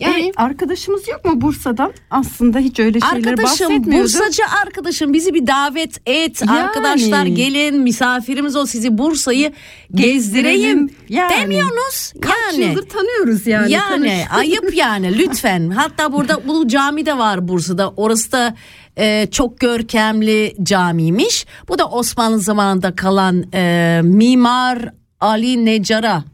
Yani 0.00 0.20
Yani 0.20 0.32
arkadaşımız 0.36 1.08
yok 1.08 1.24
mu 1.24 1.40
Bursa'dan? 1.40 1.92
Aslında 2.10 2.58
hiç 2.58 2.80
öyle 2.80 2.98
Arkadaşım 3.02 3.44
bahsetmiyordu. 3.44 4.04
Bursacı 4.04 4.42
arkadaşım 4.66 5.12
bizi 5.12 5.34
bir 5.34 5.46
davet 5.46 6.00
et 6.06 6.42
Yani. 6.48 6.60
arkadaşlar 6.60 7.26
gelin 7.26 7.80
misafirimiz 7.80 8.56
ol 8.56 8.66
sizi 8.66 8.98
Bursa'yı 8.98 9.52
gezdireyim 9.94 10.90
Yani. 11.08 11.42
demiyorsunuz 11.42 12.12
Kaç 12.20 12.34
yani. 12.52 12.64
yıldır 12.64 12.88
tanıyoruz 12.88 13.46
yani. 13.46 13.72
Yani 13.72 13.88
tanıştık. 14.08 14.34
ayıp 14.38 14.74
yani 14.74 15.18
lütfen. 15.18 15.70
Hatta 15.70 16.12
burada 16.12 16.36
Ulu 16.48 16.68
Cami 16.68 17.06
de 17.06 17.18
var 17.18 17.48
Bursa'da. 17.48 17.90
Orası 17.96 18.32
da 18.32 18.54
e, 18.98 19.28
çok 19.30 19.60
görkemli 19.60 20.54
camiymiş. 20.62 21.46
Bu 21.68 21.78
da 21.78 21.88
Osmanlı 21.88 22.38
zamanında 22.40 22.96
kalan 22.96 23.44
e, 23.54 24.00
Mimar 24.04 24.92
Ali 25.20 25.64
Necara 25.64 26.24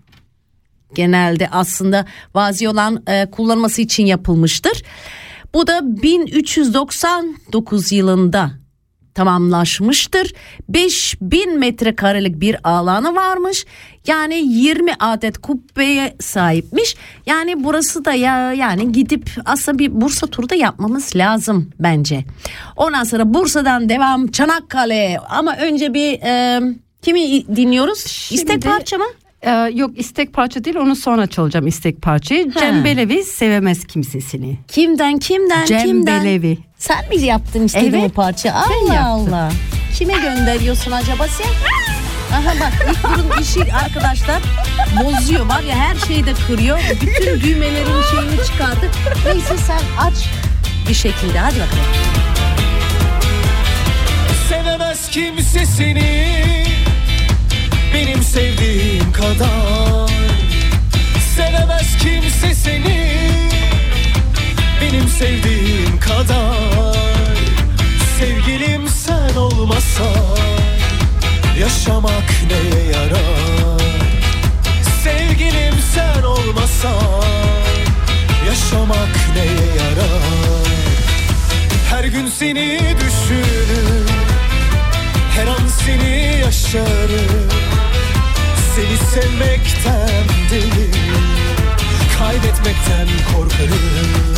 genelde 0.95 1.49
aslında 1.51 2.05
vazi 2.35 2.69
olan 2.69 3.03
e, 3.07 3.31
kullanması 3.31 3.83
için 3.83 4.07
yapılmıştır. 4.07 4.83
Bu 5.55 5.67
da 5.67 5.81
1399 6.03 7.93
yılında 7.93 8.51
tamamlaşmıştır. 9.15 10.35
5000 10.69 11.59
metrekarelik 11.59 12.41
bir 12.41 12.57
alanı 12.69 13.15
varmış. 13.15 13.67
Yani 14.07 14.35
20 14.35 14.95
adet 15.01 15.39
kubbeye 15.39 16.17
sahipmiş. 16.21 16.97
Yani 17.27 17.65
burası 17.65 18.05
da 18.05 18.13
ya 18.13 18.53
yani 18.53 18.93
gidip 18.93 19.31
aslında 19.45 19.79
bir 19.79 20.01
Bursa 20.01 20.27
turu 20.27 20.49
da 20.51 20.55
yapmamız 20.55 21.17
lazım 21.17 21.71
bence. 21.81 22.25
Ondan 22.77 23.05
sonra 23.05 23.35
Bursa'dan 23.35 23.89
devam 23.89 24.27
Çanakkale 24.27 25.19
ama 25.29 25.57
önce 25.57 25.95
bir 25.95 26.13
e, 26.23 26.61
kimi 27.03 27.21
dinliyoruz? 27.57 27.99
İstek 28.31 28.51
Şimdi- 28.51 28.67
parça 28.67 28.99
mı? 28.99 29.05
Ee, 29.45 29.51
yok 29.75 29.91
istek 29.99 30.33
parça 30.33 30.65
değil 30.65 30.77
onu 30.77 30.97
sonra 30.97 31.27
çalacağım 31.27 31.67
istek 31.67 32.03
parçayı. 32.03 32.53
Cem 32.61 32.85
Belevi 32.85 33.23
sevemez 33.25 33.85
kimsesini. 33.87 34.59
Kimden 34.69 35.19
kimden 35.19 35.67
Cem 35.67 35.83
kimden? 35.87 36.25
Belevi. 36.25 36.59
Sen 36.79 37.09
mi 37.09 37.21
yaptın 37.21 37.65
istediğin 37.65 37.93
Evet, 37.93 38.11
o 38.11 38.15
parça? 38.15 38.53
Allah. 38.53 39.07
Allah. 39.07 39.53
Kime 39.99 40.13
gönderiyorsun 40.13 40.91
acaba 40.93 41.27
sen? 41.29 41.47
Aha 42.37 42.55
bak 42.61 42.73
ilk 42.91 43.05
bunun 43.05 43.43
işi 43.43 43.75
arkadaşlar 43.75 44.43
bozuyor 45.05 45.47
var 45.47 45.63
ya 45.63 45.75
her 45.77 45.95
şeyi 46.07 46.27
de 46.27 46.33
kırıyor. 46.47 46.79
Bütün 47.03 47.41
düğmelerin 47.41 48.03
şeyini 48.11 48.47
çıkardı. 48.47 48.91
Neyse 49.27 49.57
sen 49.67 49.81
aç 50.07 50.15
bir 50.89 50.95
şekilde 50.95 51.39
hadi 51.39 51.55
bakalım. 51.55 51.85
Sevemez 54.49 55.11
kimse 55.11 55.67
seni 55.67 56.35
Benim 57.95 58.23
sevdiğim 58.23 59.13
kadar. 59.13 60.11
Sevemez 61.37 61.97
kimse 61.99 62.55
seni 62.55 63.11
Benim 64.81 65.09
sevdiğim 65.09 66.01
kadar. 66.01 66.97
Sevgilim 68.19 68.89
sen 68.89 69.37
olmasan 69.37 70.39
Yaşamak 71.61 72.31
neye 72.51 72.85
yarar? 72.87 73.81
Sevgilim 75.05 75.75
sen 75.95 76.23
olmasan 76.23 77.25
Yaşamak 78.47 79.17
neye 79.37 79.69
yarar? 79.77 80.67
Her 81.91 82.05
gün 82.05 82.27
seni 82.27 82.81
düşünür 83.01 84.09
Her 85.37 85.47
an 85.47 85.69
seni 85.85 86.41
yaşarım 86.45 87.64
sevmekten 89.15 90.25
deli 90.51 90.91
Kaybetmekten 92.19 93.09
korkarım. 93.35 94.35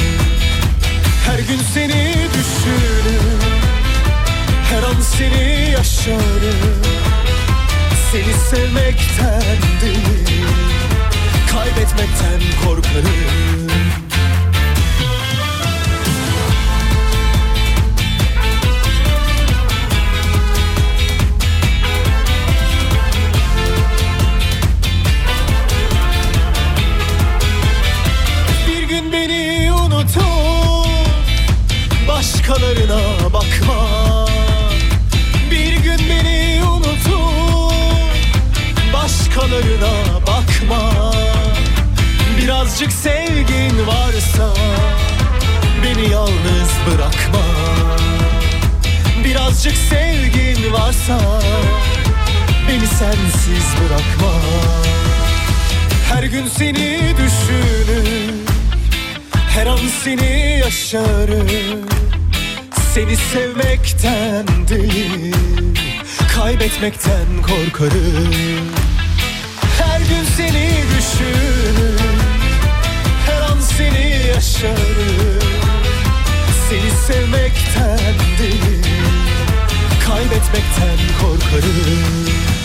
Her 1.27 1.39
gün 1.39 1.61
seni 1.75 2.15
düşünür 2.35 3.41
Her 4.71 4.83
an 4.83 5.01
seni 5.01 5.71
yaşarım. 5.71 6.83
Seni 8.13 8.35
sevmekten 8.51 9.59
deli 9.83 10.45
Kaybetmekten 11.53 12.41
korkarım 12.65 14.06
başkalarına 32.49 33.33
bakma. 33.33 34.27
Bir 35.51 35.77
gün 35.77 35.99
beni 36.11 36.63
unutup 36.65 37.73
başkalarına 38.93 40.21
bakma. 40.21 41.13
Birazcık 42.39 42.93
sevgin 42.93 43.87
varsa 43.87 44.55
beni 45.83 46.11
yalnız 46.11 46.71
bırakma. 46.87 47.45
Birazcık 49.25 49.77
sevgin 49.77 50.73
varsa 50.73 51.19
beni 52.69 52.87
sensiz 52.87 53.67
bırakma. 53.81 54.33
Her 56.13 56.23
gün 56.23 56.49
seni 56.49 57.15
düşünür 57.19 58.35
Her 59.55 59.67
an 59.67 59.79
seni 60.05 60.61
yaşarım 60.65 62.06
Seni 62.97 63.17
sevmekten 63.17 64.47
değil 64.69 65.35
Kaybetmekten 66.35 67.27
korkarım. 67.43 68.35
Her 69.79 69.99
gün 69.99 70.25
seni 70.37 70.71
düşün 70.99 71.99
Her 73.27 73.41
an 73.41 73.61
seni 73.61 74.27
yaşarım. 74.29 75.43
Seni 76.69 76.91
sevmekten 77.07 78.15
değil 78.39 78.85
Kaybetmekten 80.07 80.99
korkarım 81.21 82.56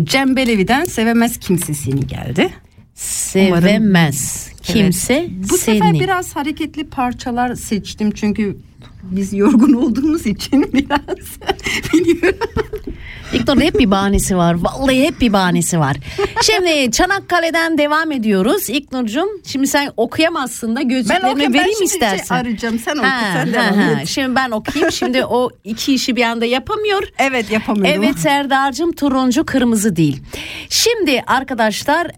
Bitti. 0.00 0.10
Cem 0.10 0.36
Belevi'den 0.36 0.84
sevemez 0.84 1.38
kimse 1.38 1.74
seni 1.74 2.06
geldi. 2.06 2.50
Sevemez 2.94 4.50
kimse 4.62 5.26
Bu 5.50 5.58
seni. 5.58 5.78
sefer 5.78 5.92
biraz 5.94 6.36
hareketli 6.36 6.84
parçalar 6.84 7.54
seçtim 7.54 8.10
çünkü 8.10 8.56
biz 9.02 9.32
yorgun 9.32 9.72
olduğumuz 9.72 10.26
için 10.26 10.62
biraz 10.72 11.38
biliyorum. 11.92 12.38
İlknur'un 13.32 13.60
hep 13.60 13.78
bir 13.78 13.90
bahanesi 13.90 14.36
var. 14.36 14.56
Vallahi 14.62 15.02
hep 15.04 15.20
bir 15.20 15.32
bahanesi 15.32 15.78
var. 15.78 15.96
Şimdi 16.42 16.90
Çanakkale'den 16.90 17.78
devam 17.78 18.12
ediyoruz. 18.12 18.70
İlknur'cum 18.70 19.28
şimdi 19.46 19.66
sen 19.66 19.90
okuyamazsın 19.96 20.76
da 20.76 20.82
gözlüklerini 20.82 21.26
okuyayım, 21.30 21.52
ben 21.54 21.60
vereyim 21.60 21.78
şimdi 21.78 21.90
istersen. 21.92 22.24
şey 22.24 22.36
arayacağım, 22.36 22.78
sen 22.78 22.96
oku, 22.96 23.06
Ha, 23.06 23.20
sen 23.34 23.52
devam 23.52 23.74
ha. 23.74 24.00
et. 24.00 24.08
Şimdi 24.08 24.34
ben 24.36 24.50
okuyayım. 24.50 24.92
Şimdi 24.92 25.24
o 25.24 25.50
iki 25.64 25.94
işi 25.94 26.16
bir 26.16 26.22
anda 26.22 26.44
yapamıyor. 26.44 27.02
Evet 27.18 27.50
yapamıyorum. 27.50 28.02
Evet 28.04 28.18
Serdar'cığım 28.18 28.92
turuncu 28.92 29.46
kırmızı 29.46 29.96
değil. 29.96 30.22
Şimdi 30.68 31.22
arkadaşlar 31.26 32.08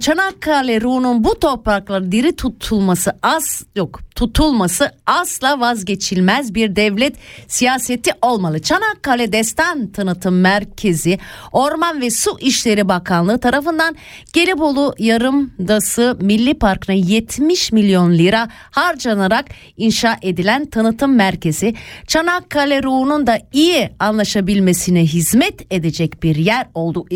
Çanakkale 0.00 0.80
Rum'un 0.80 1.24
bu 1.24 1.38
toprakları 1.40 2.12
diri 2.12 2.36
tutulması 2.36 3.12
az 3.22 3.64
yok 3.76 4.00
tutulması 4.14 4.90
asla 5.06 5.60
vazgeçilmez 5.60 6.54
bir 6.54 6.76
devlet 6.76 7.16
siyaseti 7.48 8.10
olmalı. 8.22 8.62
Çanakkale 8.62 9.32
Destan 9.32 9.86
Tanıtım 9.86 10.40
Merkezi 10.40 11.18
Orman 11.52 12.00
ve 12.00 12.10
Su 12.10 12.36
İşleri 12.40 12.88
Bakanlığı 12.88 13.38
tarafından 13.38 13.96
Gelibolu 14.32 14.94
Yarımdası 14.98 16.16
Milli 16.20 16.54
Parkı'na 16.54 16.96
70 16.96 17.72
milyon 17.72 18.12
lira 18.12 18.48
harcanarak 18.70 19.46
inşa 19.76 20.16
edilen 20.22 20.66
tanıtım 20.66 21.14
merkezi 21.14 21.74
Çanakkale 22.06 22.82
Rum'un 22.82 23.26
da 23.26 23.38
iyi 23.52 23.90
anlaşabilmesine 23.98 25.02
hizmet 25.04 25.72
edecek 25.72 26.22
bir 26.22 26.36
yer 26.36 26.66
oldu 26.74 27.06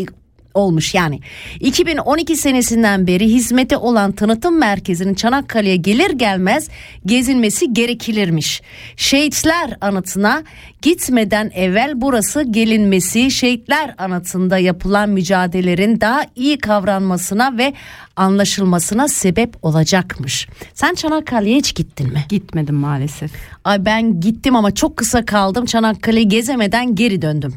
olmuş 0.57 0.93
yani. 0.93 1.19
2012 1.59 2.37
senesinden 2.37 3.07
beri 3.07 3.25
hizmete 3.25 3.77
olan 3.77 4.11
tanıtım 4.11 4.57
merkezinin 4.57 5.13
Çanakkale'ye 5.13 5.75
gelir 5.75 6.09
gelmez 6.09 6.69
gezilmesi 7.05 7.73
gerekilirmiş. 7.73 8.61
Şehitler 8.95 9.77
anıtına 9.81 10.43
gitmeden 10.81 11.51
evvel 11.55 11.91
burası 11.95 12.43
gelinmesi 12.43 13.31
şehitler 13.31 13.95
anıtında 13.97 14.57
yapılan 14.57 15.09
mücadelelerin 15.09 16.01
daha 16.01 16.21
iyi 16.35 16.57
kavranmasına 16.57 17.57
ve 17.57 17.73
anlaşılmasına 18.15 19.07
sebep 19.07 19.65
olacakmış. 19.65 20.47
Sen 20.73 20.95
Çanakkale'ye 20.95 21.57
hiç 21.57 21.75
gittin 21.75 22.13
mi? 22.13 22.25
Gitmedim 22.29 22.75
maalesef. 22.75 23.31
Ay 23.63 23.85
ben 23.85 24.19
gittim 24.19 24.55
ama 24.55 24.73
çok 24.73 24.97
kısa 24.97 25.25
kaldım. 25.25 25.65
Çanakkale'yi 25.65 26.27
gezemeden 26.27 26.95
geri 26.95 27.21
döndüm. 27.21 27.53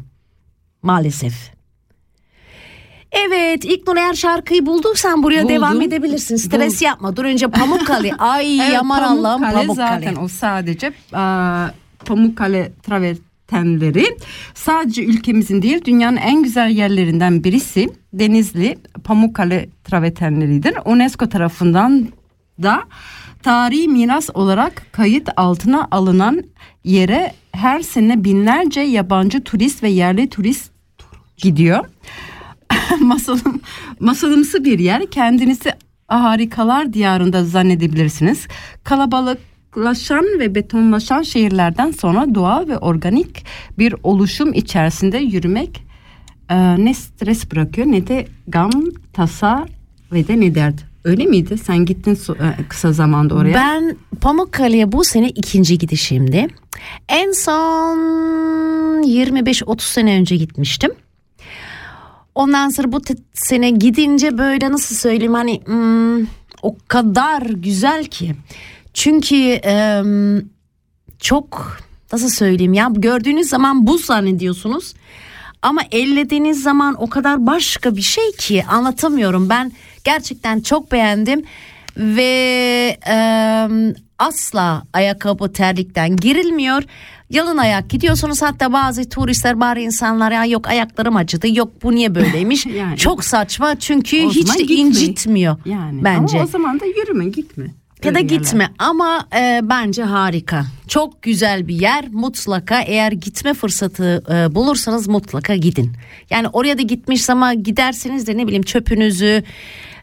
Maalesef. 0.81 1.60
Evet 3.11 3.65
İlknur 3.65 3.97
eğer 3.97 4.13
şarkıyı 4.13 4.65
bulduysan 4.65 5.23
buraya 5.23 5.43
Buldum. 5.43 5.55
devam 5.55 5.81
edebilirsin. 5.81 6.35
Stres 6.35 6.81
Bul- 6.81 6.85
yapma. 6.85 7.15
Dur 7.15 7.25
önce 7.25 7.47
Pamukkale. 7.47 8.11
Ay 8.19 8.59
Evet, 8.61 8.77
aman 8.79 9.01
Allah'ım 9.03 9.41
Pamukkale 9.41 9.73
zaten 9.73 10.15
o 10.15 10.27
sadece 10.27 10.93
aa, 11.13 11.67
Pamukkale 12.05 12.71
travertenleri 12.83 14.05
sadece 14.53 15.03
ülkemizin 15.05 15.61
değil 15.61 15.85
dünyanın 15.85 16.17
en 16.17 16.43
güzel 16.43 16.69
yerlerinden 16.69 17.43
birisi 17.43 17.89
Denizli 18.13 18.77
Pamukkale 19.03 19.69
travertenleridir. 19.83 20.73
UNESCO 20.85 21.29
tarafından 21.29 22.07
da 22.63 22.83
tarihi 23.43 23.87
miras 23.87 24.29
olarak 24.33 24.83
kayıt 24.91 25.29
altına 25.37 25.87
alınan 25.91 26.43
yere 26.83 27.33
her 27.51 27.81
sene 27.81 28.23
binlerce 28.23 28.81
yabancı 28.81 29.43
turist 29.43 29.83
ve 29.83 29.89
yerli 29.89 30.29
turist 30.29 30.71
gidiyor. 31.37 31.85
Masalım, 33.01 33.61
masalımsı 33.99 34.65
bir 34.65 34.79
yer. 34.79 35.05
Kendinizi 35.05 35.71
harikalar 36.07 36.93
diyarında 36.93 37.45
zannedebilirsiniz. 37.45 38.47
Kalabalıklaşan 38.83 40.25
ve 40.39 40.55
betonlaşan 40.55 41.21
şehirlerden 41.21 41.91
sonra 41.91 42.35
doğa 42.35 42.67
ve 42.67 42.77
organik 42.77 43.45
bir 43.77 43.95
oluşum 44.03 44.53
içerisinde 44.53 45.17
yürümek 45.17 45.83
e, 46.49 46.85
ne 46.85 46.93
stres 46.93 47.51
bırakıyor 47.51 47.87
ne 47.87 48.07
de 48.07 48.27
gam, 48.47 48.71
tasa 49.13 49.65
ve 50.11 50.27
de 50.27 50.39
ne 50.39 50.55
dert. 50.55 50.75
Öyle 51.03 51.25
miydi? 51.25 51.57
Sen 51.57 51.85
gittin 51.85 52.13
e, 52.13 52.63
kısa 52.69 52.91
zamanda 52.91 53.35
oraya. 53.35 53.53
Ben 53.53 53.95
Pamukkale'ye 54.21 54.91
bu 54.91 55.03
sene 55.03 55.29
ikinci 55.29 55.77
gidişimdi. 55.77 56.47
En 57.09 57.31
son 57.31 59.03
25-30 59.03 59.81
sene 59.81 60.19
önce 60.19 60.35
gitmiştim. 60.35 60.91
Ondan 62.35 62.69
sonra 62.69 62.91
bu 62.91 63.01
sene 63.33 63.69
gidince 63.69 64.37
böyle 64.37 64.71
nasıl 64.71 64.95
söyleyeyim 64.95 65.33
hani 65.33 65.61
hmm, 65.65 66.27
o 66.61 66.75
kadar 66.87 67.41
güzel 67.41 68.05
ki. 68.05 68.35
Çünkü 68.93 69.35
em, 69.35 70.49
çok 71.19 71.77
nasıl 72.13 72.29
söyleyeyim 72.29 72.73
ya 72.73 72.91
gördüğünüz 72.93 73.49
zaman 73.49 73.87
buz 73.87 74.05
zannediyorsunuz. 74.05 74.93
Ama 75.61 75.81
ellediğiniz 75.91 76.63
zaman 76.63 76.95
o 77.01 77.09
kadar 77.09 77.47
başka 77.47 77.95
bir 77.95 78.01
şey 78.01 78.31
ki 78.31 78.65
anlatamıyorum. 78.65 79.49
Ben 79.49 79.71
gerçekten 80.03 80.59
çok 80.59 80.91
beğendim 80.91 81.43
ve 81.97 82.97
em, 83.05 83.93
asla 84.19 84.83
ayakkabı 84.93 85.53
terlikten 85.53 86.15
girilmiyor. 86.15 86.83
Yalın 87.29 87.57
ayak 87.57 87.89
gidiyorsunuz 87.89 88.41
hatta 88.41 88.73
bazı 88.73 89.09
turistler 89.09 89.59
bari 89.59 89.83
insanlar 89.83 90.31
ya 90.31 90.45
yok 90.45 90.67
ayaklarım 90.67 91.15
acıdı 91.15 91.47
yok 91.57 91.83
bu 91.83 91.91
niye 91.95 92.15
böyleymiş. 92.15 92.65
Yani. 92.77 92.97
Çok 92.97 93.23
saçma 93.23 93.79
çünkü 93.79 94.25
O 94.25 94.29
hiç 94.29 94.57
de 94.57 94.61
gitmeyin. 94.61 94.85
incitmiyor 94.85 95.57
yani. 95.65 96.03
bence. 96.03 96.37
Ama 96.37 96.45
o 96.45 96.47
zaman 96.47 96.79
da 96.79 96.85
yürüme 96.85 97.25
gitme. 97.25 97.65
Ya 98.03 98.15
da 98.15 98.19
gitme 98.19 98.69
ama 98.77 99.25
e, 99.35 99.59
bence 99.63 100.03
harika. 100.03 100.65
Çok 100.87 101.21
güzel 101.21 101.67
bir 101.67 101.75
yer. 101.75 102.05
Mutlaka 102.11 102.81
eğer 102.81 103.11
gitme 103.11 103.53
fırsatı 103.53 104.23
e, 104.33 104.55
bulursanız 104.55 105.07
mutlaka 105.07 105.55
gidin. 105.55 105.91
Yani 106.29 106.47
oraya 106.47 106.77
da 106.77 106.81
gitmiş 106.81 107.23
zaman 107.25 107.63
giderseniz 107.63 108.27
de 108.27 108.37
ne 108.37 108.47
bileyim 108.47 108.63
çöpünüzü 108.63 109.25
e, 109.25 109.43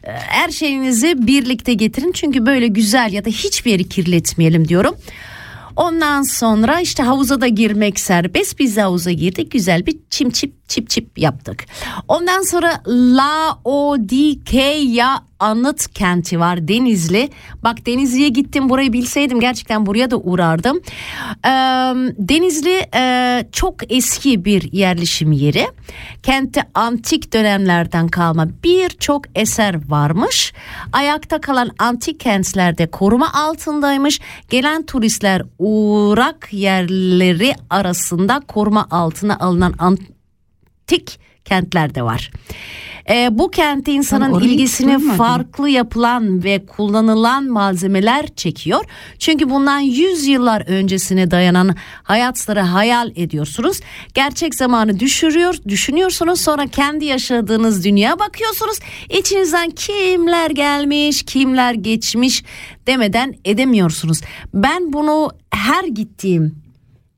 her 0.03 0.49
şeyinizi 0.49 1.27
birlikte 1.27 1.73
getirin. 1.73 2.11
Çünkü 2.11 2.45
böyle 2.45 2.67
güzel 2.67 3.13
ya 3.13 3.25
da 3.25 3.29
hiçbir 3.29 3.71
yeri 3.71 3.89
kirletmeyelim 3.89 4.67
diyorum. 4.67 4.95
Ondan 5.75 6.21
sonra 6.23 6.79
işte 6.79 7.03
havuza 7.03 7.41
da 7.41 7.47
girmek 7.47 7.99
serbest. 7.99 8.59
Biz 8.59 8.75
de 8.75 8.81
havuza 8.81 9.11
girdik. 9.11 9.51
Güzel 9.51 9.85
bir 9.85 9.97
çim 10.09 10.29
çip 10.29 10.69
çip 10.69 10.89
çip 10.89 11.19
yaptık. 11.19 11.65
Ondan 12.07 12.41
sonra 12.41 12.81
La 12.87 13.59
Odikeya 13.63 15.23
anıt 15.39 15.87
kenti 15.93 16.39
var 16.39 16.67
Denizli. 16.67 17.29
Bak 17.63 17.85
Denizli'ye 17.85 18.29
gittim 18.29 18.69
burayı 18.69 18.93
bilseydim 18.93 19.39
gerçekten 19.39 19.85
buraya 19.85 20.11
da 20.11 20.17
uğrardım. 20.17 20.81
Ee, 21.45 21.49
Denizli 22.17 22.87
e, 22.95 23.43
çok 23.51 23.91
eski 23.91 24.45
bir 24.45 24.71
yerleşim 24.71 25.31
yeri. 25.31 25.67
Kentte 26.23 26.63
antik 26.73 27.33
dönemlerden 27.33 28.07
kalma 28.07 28.47
birçok 28.63 29.23
eser 29.35 29.89
varmış. 29.89 30.53
Ayakta 30.93 31.41
kalan 31.41 31.71
antik 31.79 32.19
kentlerde 32.19 32.91
koruma 32.91 33.33
altındaymış. 33.33 34.19
Gelen 34.49 34.85
turistler 34.85 35.41
uğrak 35.59 36.47
yerleri 36.51 37.55
arasında 37.69 38.41
koruma 38.47 38.87
altına 38.91 39.37
alınan 39.39 39.73
antik 39.79 41.19
kentler 41.49 41.95
de 41.95 42.03
var. 42.03 42.31
Ee, 43.09 43.29
bu 43.31 43.51
kentte 43.51 43.91
insanın 43.91 44.39
ilgisini 44.39 45.15
farklı 45.17 45.69
yapılan 45.69 46.43
ve 46.43 46.65
kullanılan 46.65 47.45
malzemeler 47.49 48.27
çekiyor. 48.35 48.85
Çünkü 49.19 49.49
bundan 49.49 49.79
100 49.79 50.27
yıllar 50.27 50.61
öncesine 50.67 51.31
dayanan 51.31 51.75
hayatları 52.03 52.59
hayal 52.59 53.11
ediyorsunuz. 53.15 53.79
Gerçek 54.13 54.55
zamanı 54.55 54.99
düşürüyor, 54.99 55.55
düşünüyorsunuz. 55.67 56.41
Sonra 56.41 56.67
kendi 56.67 57.05
yaşadığınız 57.05 57.83
dünya 57.83 58.19
bakıyorsunuz. 58.19 58.79
İçinizden 59.19 59.69
kimler 59.69 60.49
gelmiş, 60.49 61.23
kimler 61.23 61.73
geçmiş 61.73 62.43
demeden 62.87 63.35
edemiyorsunuz. 63.45 64.21
Ben 64.53 64.93
bunu 64.93 65.31
her 65.51 65.83
gittiğim 65.83 66.55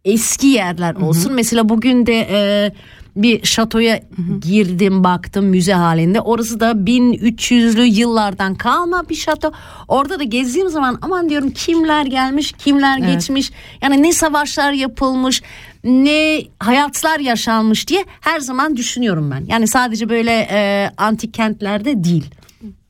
eski 0.06 0.48
yerler 0.48 0.96
olsun. 0.96 1.34
Mesela 1.34 1.70
bugün 1.70 2.06
de 2.06 2.28
e, 2.32 2.72
bir 3.15 3.45
şatoya 3.45 4.00
girdim 4.41 5.04
baktım 5.04 5.45
müze 5.45 5.74
halinde. 5.74 6.21
Orası 6.21 6.60
da 6.60 6.71
1300'lü 6.71 7.82
yıllardan 7.82 8.56
kalma 8.56 9.10
bir 9.10 9.15
şato. 9.15 9.52
Orada 9.88 10.19
da 10.19 10.24
gezdiğim 10.24 10.69
zaman 10.69 11.00
aman 11.02 11.30
diyorum 11.30 11.50
kimler 11.50 12.06
gelmiş, 12.06 12.52
kimler 12.58 12.97
geçmiş. 12.97 13.52
Yani 13.82 14.04
ne 14.04 14.13
savaşlar 14.13 14.71
yapılmış, 14.71 15.41
ne 15.84 16.41
hayatlar 16.60 17.19
yaşanmış 17.19 17.88
diye 17.88 18.06
her 18.21 18.39
zaman 18.39 18.78
düşünüyorum 18.78 19.32
ben. 19.32 19.45
Yani 19.47 19.67
sadece 19.67 20.10
böyle 20.10 20.47
e, 20.52 20.91
antik 20.97 21.34
kentlerde 21.34 22.04
değil. 22.04 22.26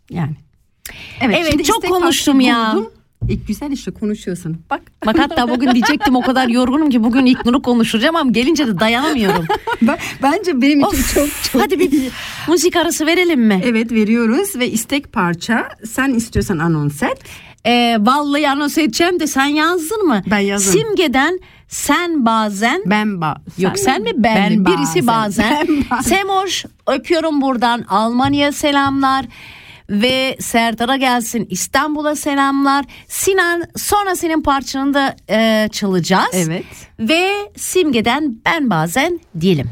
Yani. 0.10 0.36
Evet, 1.21 1.38
Evet, 1.41 1.65
çok 1.65 1.88
konuştum 1.88 2.39
ya. 2.39 2.71
buldum. 2.75 2.91
E, 3.29 3.34
güzel 3.34 3.71
işte 3.71 3.91
konuşuyorsun. 3.91 4.57
Bak. 4.69 4.81
Bak 5.05 5.19
hatta 5.19 5.49
bugün 5.49 5.71
diyecektim 5.71 6.15
o 6.15 6.21
kadar 6.21 6.47
yorgunum 6.47 6.89
ki 6.89 7.03
bugün 7.03 7.25
İlknur'u 7.25 7.62
konuşacağım 7.62 8.15
ama 8.15 8.31
gelince 8.31 8.67
de 8.67 8.79
dayanamıyorum. 8.79 9.45
Ben- 9.81 9.97
Bence 10.23 10.62
benim 10.62 10.79
için 10.79 10.88
Of, 10.88 11.13
çok 11.15 11.27
çok 11.51 11.62
Hadi 11.62 11.79
bir 11.79 11.91
müzik 12.49 12.75
arası 12.75 13.05
verelim 13.05 13.41
mi? 13.41 13.62
Evet 13.65 13.91
veriyoruz 13.91 14.55
ve 14.55 14.69
istek 14.69 15.12
parça 15.13 15.69
sen 15.86 16.13
istiyorsan 16.13 16.60
anons 16.60 17.03
et. 17.03 17.17
Ee, 17.65 17.97
vallahi 17.99 18.49
anons 18.49 18.77
edeceğim 18.77 19.19
de 19.19 19.27
sen 19.27 19.45
yazdın 19.45 20.07
mı? 20.07 20.21
Ben 20.31 20.39
yazdım. 20.39 20.71
Simge'den 20.73 21.39
sen 21.67 22.25
bazen 22.25 22.81
Ben 22.86 23.21
ba 23.21 23.36
Yok 23.57 23.79
sen 23.79 24.01
mi 24.01 24.12
ben, 24.15 24.53
mi? 24.53 24.65
Birisi 24.65 25.07
bazen. 25.07 25.67
Ben 25.67 25.84
bazen. 25.91 26.10
Semoş 26.15 26.65
öpüyorum 26.88 27.41
buradan 27.41 27.84
Almanya 27.89 28.51
selamlar. 28.51 29.25
Ve 29.91 30.38
Serdar'a 30.39 30.95
gelsin 30.95 31.47
İstanbul'a 31.49 32.15
selamlar. 32.15 32.86
Sinan 33.08 33.63
sonra 33.77 34.15
senin 34.15 34.41
parçanı 34.41 34.93
da 34.93 35.15
e, 35.30 35.69
çalacağız. 35.71 36.30
Evet. 36.34 36.65
Ve 36.99 37.51
Simge'den 37.58 38.36
ben 38.45 38.69
bazen 38.69 39.19
diyelim. 39.39 39.69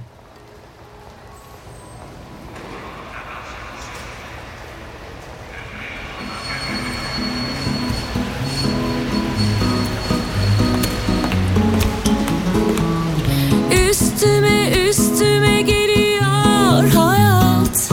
Üstüme 13.90 14.72
üstüme 14.90 15.62
geliyor 15.62 16.90
hayat 16.96 17.92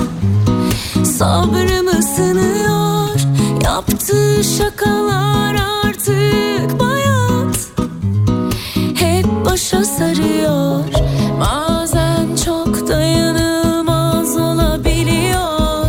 Sabrımı 1.18 2.02
sınıyor 2.02 3.08
Yaptığı 3.64 4.44
şakalar 4.44 5.54
artık 5.84 6.80
bayat. 6.80 7.68
Hep 8.94 9.26
başa 9.44 9.84
sarıyor. 9.84 10.84
Bazen 11.40 12.36
çok 12.44 12.88
dayanılmaz 12.88 14.36
olabiliyor. 14.36 15.86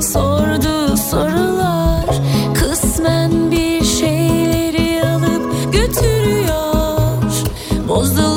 Sorduğu 0.00 0.96
sorular. 0.96 2.06
Kısmen 2.54 3.50
bir 3.50 3.84
şeyleri 3.84 5.04
alıp 5.08 5.72
götürüyor. 5.72 7.22
Bozuluyor 7.88 8.29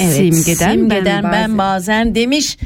Evet, 0.00 0.34
Simgeden, 0.34 0.72
simgeden 0.72 1.24
ben, 1.24 1.32
ben 1.32 1.58
bazen... 1.58 2.14
demiş. 2.14 2.58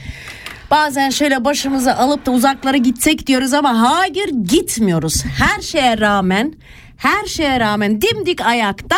Bazen 0.70 1.10
şöyle 1.10 1.44
başımızı 1.44 1.96
alıp 1.96 2.26
da 2.26 2.30
uzaklara 2.30 2.76
gitsek 2.76 3.26
diyoruz 3.26 3.54
ama 3.54 3.80
hayır 3.80 4.28
gitmiyoruz. 4.28 5.24
Her 5.24 5.62
şeye 5.62 5.98
rağmen, 5.98 6.54
her 6.96 7.26
şeye 7.26 7.60
rağmen 7.60 8.02
dimdik 8.02 8.40
ayakta 8.40 8.96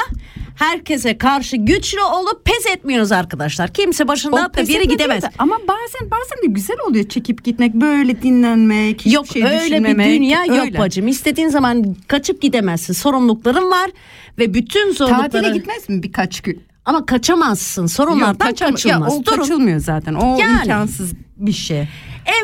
herkese 0.61 1.19
karşı 1.19 1.57
güçlü 1.57 2.03
olup 2.03 2.45
pes 2.45 2.67
etmiyoruz 2.67 3.13
arkadaşlar. 3.13 3.73
Kimse 3.73 4.09
başında 4.09 4.53
bir 4.57 4.69
yere 4.69 4.85
gidemez. 4.85 5.23
de 5.23 5.31
Ama 5.39 5.59
bazen 5.69 6.11
bazen 6.11 6.43
de 6.43 6.47
güzel 6.47 6.77
oluyor 6.89 7.09
çekip 7.09 7.45
gitmek 7.45 7.75
böyle 7.75 8.23
dinlenmek. 8.23 9.07
Yok 9.07 9.27
şey 9.27 9.45
öyle 9.45 9.85
bir 9.85 9.99
dünya 9.99 10.45
yok 10.45 10.67
öyle. 10.67 10.79
bacım. 10.79 11.09
İstediğin 11.09 11.49
zaman 11.49 11.97
kaçıp 12.09 12.43
gidemezsin. 12.43 12.93
Sorumlulukların 12.93 13.71
var 13.71 13.91
ve 14.39 14.55
bütün 14.55 14.93
sorumlulukları... 14.93 15.43
Tatile 15.43 15.59
gitmez 15.59 15.89
mi 15.89 16.03
birkaç 16.03 16.41
gün? 16.41 16.70
Ama 16.91 17.07
kaçamazsın. 17.07 17.87
Sorunlardan 17.87 18.47
Yok, 18.47 18.57
kaçam- 18.59 18.71
kaçılmaz. 18.71 19.13
Ya, 19.13 19.19
o 19.19 19.25
Durun. 19.25 19.37
kaçılmıyor 19.37 19.79
zaten. 19.81 20.15
O 20.15 20.39
Yani. 20.41 20.59
imkansız 20.63 21.13
bir 21.37 21.53
şey. 21.53 21.89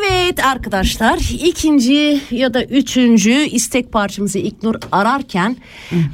Evet 0.01 0.45
arkadaşlar 0.45 1.19
ikinci 1.45 2.21
ya 2.31 2.55
da 2.55 2.65
üçüncü 2.65 3.31
istek 3.31 3.93
parçamızı 3.93 4.39
İknur 4.39 4.75
ararken 4.93 5.57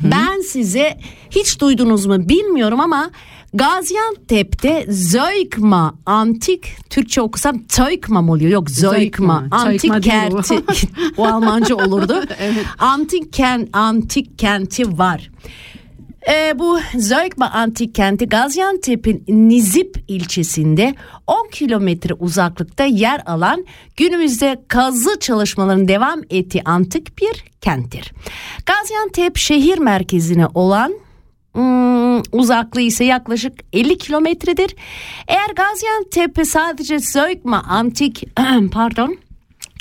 ben 0.02 0.40
size 0.40 0.98
hiç 1.30 1.60
duydunuz 1.60 2.06
mu 2.06 2.28
bilmiyorum 2.28 2.80
ama 2.80 3.10
Gaziantep'te 3.54 4.86
Zoykma 4.88 5.94
antik 6.06 6.76
Türkçe 6.90 7.20
okusam 7.20 7.62
Zoykma 7.72 8.22
mı 8.22 8.32
oluyor? 8.32 8.50
Yok 8.50 8.70
Zoykma 8.70 9.38
Zoykma, 9.38 9.56
antik 9.56 9.82
değil 9.82 10.32
o. 10.32 10.40
kenti 10.42 10.88
o 11.16 11.26
Almanca 11.26 11.74
olurdu. 11.74 12.22
Antik 12.78 13.32
kent 13.32 13.68
antik 13.76 14.38
kenti 14.38 14.98
var. 14.98 15.30
Ee, 16.28 16.58
bu 16.58 16.80
Zoykma 16.98 17.50
Antik 17.50 17.94
Kenti 17.94 18.28
Gaziantep'in 18.28 19.24
Nizip 19.28 20.04
ilçesinde 20.08 20.94
10 21.26 21.48
kilometre 21.48 22.14
uzaklıkta 22.14 22.84
yer 22.84 23.22
alan 23.26 23.66
günümüzde 23.96 24.62
kazı 24.68 25.20
çalışmalarının 25.20 25.88
devam 25.88 26.20
ettiği 26.30 26.62
antik 26.64 27.18
bir 27.18 27.44
kenttir. 27.60 28.12
Gaziantep 28.66 29.36
şehir 29.36 29.78
merkezine 29.78 30.46
olan 30.54 30.94
Hmm, 31.52 32.22
uzaklığı 32.32 32.80
ise 32.80 33.04
yaklaşık 33.04 33.52
50 33.72 33.98
kilometredir. 33.98 34.76
Eğer 35.28 35.50
Gaziantep'e 35.56 36.44
sadece 36.44 36.98
Zoykma 36.98 37.62
antik 37.68 38.24
pardon 38.72 39.18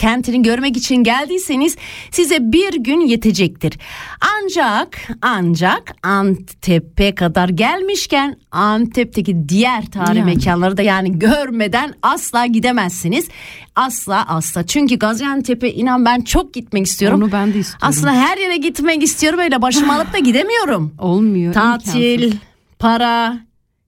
kentini 0.01 0.41
görmek 0.41 0.77
için 0.77 0.95
geldiyseniz 0.95 1.77
size 2.11 2.51
bir 2.51 2.73
gün 2.73 2.99
yetecektir. 2.99 3.79
Ancak 4.21 5.07
ancak 5.21 5.95
Antep'e 6.03 7.15
kadar 7.15 7.49
gelmişken 7.49 8.37
Antep'teki 8.51 9.49
diğer 9.49 9.85
tarihi 9.85 10.17
Yani. 10.17 10.35
mekanları 10.35 10.77
da 10.77 10.81
yani 10.81 11.19
görmeden 11.19 11.93
asla 12.01 12.45
gidemezsiniz. 12.45 13.27
Asla 13.75 14.25
asla. 14.27 14.65
Çünkü 14.65 14.95
Gaziantep'e 14.95 15.73
inan 15.73 16.05
ben 16.05 16.21
çok 16.21 16.53
gitmek 16.53 16.85
istiyorum. 16.85 17.21
Onu 17.23 17.31
ben 17.31 17.53
de 17.53 17.59
istiyorum. 17.59 17.87
Aslında 17.89 18.13
her 18.13 18.37
yere 18.37 18.57
gitmek 18.57 19.03
istiyorum 19.03 19.39
öyle 19.39 19.61
başıma 19.61 19.95
alıp 19.95 20.13
da 20.13 20.17
gidemiyorum. 20.17 20.93
Olmuyor. 20.99 21.53
Tatil, 21.53 22.23
imkansız. 22.23 22.39
para, 22.79 23.37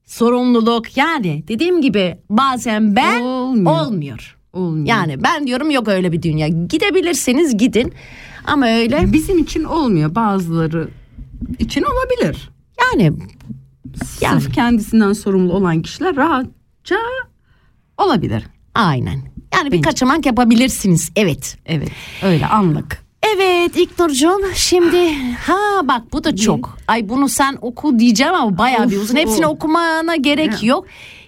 sorumluluk 0.06 0.98
yani 0.98 1.44
dediğim 1.48 1.82
gibi 1.82 2.18
bazen 2.30 2.96
ben 2.96 3.22
Olmuyor. 3.22 3.82
olmuyor. 3.82 4.38
Olmuyor. 4.54 4.86
Yani 4.88 5.24
ben 5.24 5.48
diyorum 5.48 5.72
yok 5.72 5.88
öyle 5.88 6.12
bir 6.12 6.22
dünya. 6.22 6.48
Gidebilirseniz 6.48 7.58
gidin 7.58 7.94
ama 8.46 8.68
öyle 8.68 9.14
bizim 9.14 9.38
için 9.38 9.64
olmuyor. 9.64 10.16
Bazıları 10.16 10.88
için 11.60 11.84
olabilir. 11.84 12.50
yani 12.82 13.14
yani 14.22 14.42
Sırf 14.42 14.54
kendisinden 14.54 15.14
sorumlu 15.14 15.54
olan 15.54 15.82
kişiler 15.82 16.16
rahatça 16.16 16.96
olabilir. 17.98 18.44
aynen. 18.76 19.34
Yani 19.54 19.72
bir 19.72 19.82
kaçamak 19.82 20.26
yapabilirsiniz. 20.26 21.12
Evet. 21.16 21.58
Evet. 21.66 21.90
Öyle 22.24 22.48
anlık. 22.48 23.04
Evet 23.36 23.78
İknurcuğum 23.78 24.42
şimdi 24.56 25.14
ha 25.48 25.82
bak 25.88 26.02
bu 26.14 26.24
da 26.24 26.36
çok. 26.36 26.78
Ay 26.88 27.10
bunu 27.10 27.30
sen 27.30 27.58
oku 27.62 28.00
diyeceğim 28.00 28.34
ama 28.34 28.58
bayağı 28.58 28.90
bir 28.92 28.98
Of, 28.98 29.04
uzun. 29.04 29.16
Hepsini 29.16 29.48
of. 29.48 29.54
okumana 29.56 30.16
gerek 30.16 30.64
yok. 30.64 30.86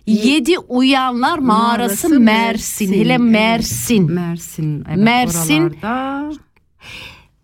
Yedi 0.07 0.59
Uyanlar 0.59 1.37
Mağarası, 1.39 2.09
Mağarası 2.09 2.09
Mersin. 2.19 2.89
Mersin, 2.89 2.93
Hele. 2.93 3.17
Mersin. 3.17 4.11
Mersin. 4.11 4.83
Evet, 4.87 4.97
Mersin. 4.97 5.61
oralarda. 5.83 6.33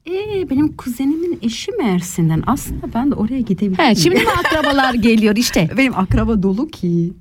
Ee, 0.09 0.49
benim 0.49 0.75
kuzenimin 0.75 1.39
eşi 1.41 1.71
Mersin'den. 1.71 2.43
Aslında 2.47 2.93
ben 2.93 3.11
de 3.11 3.15
oraya 3.15 3.39
gidebilirim. 3.41 3.85
He, 3.85 3.95
şimdi 3.95 4.15
mi 4.15 4.29
akrabalar 4.45 4.93
geliyor 4.93 5.35
işte. 5.35 5.69
benim 5.77 5.97
akraba 5.99 6.43
dolu 6.43 6.67
ki. 6.67 7.13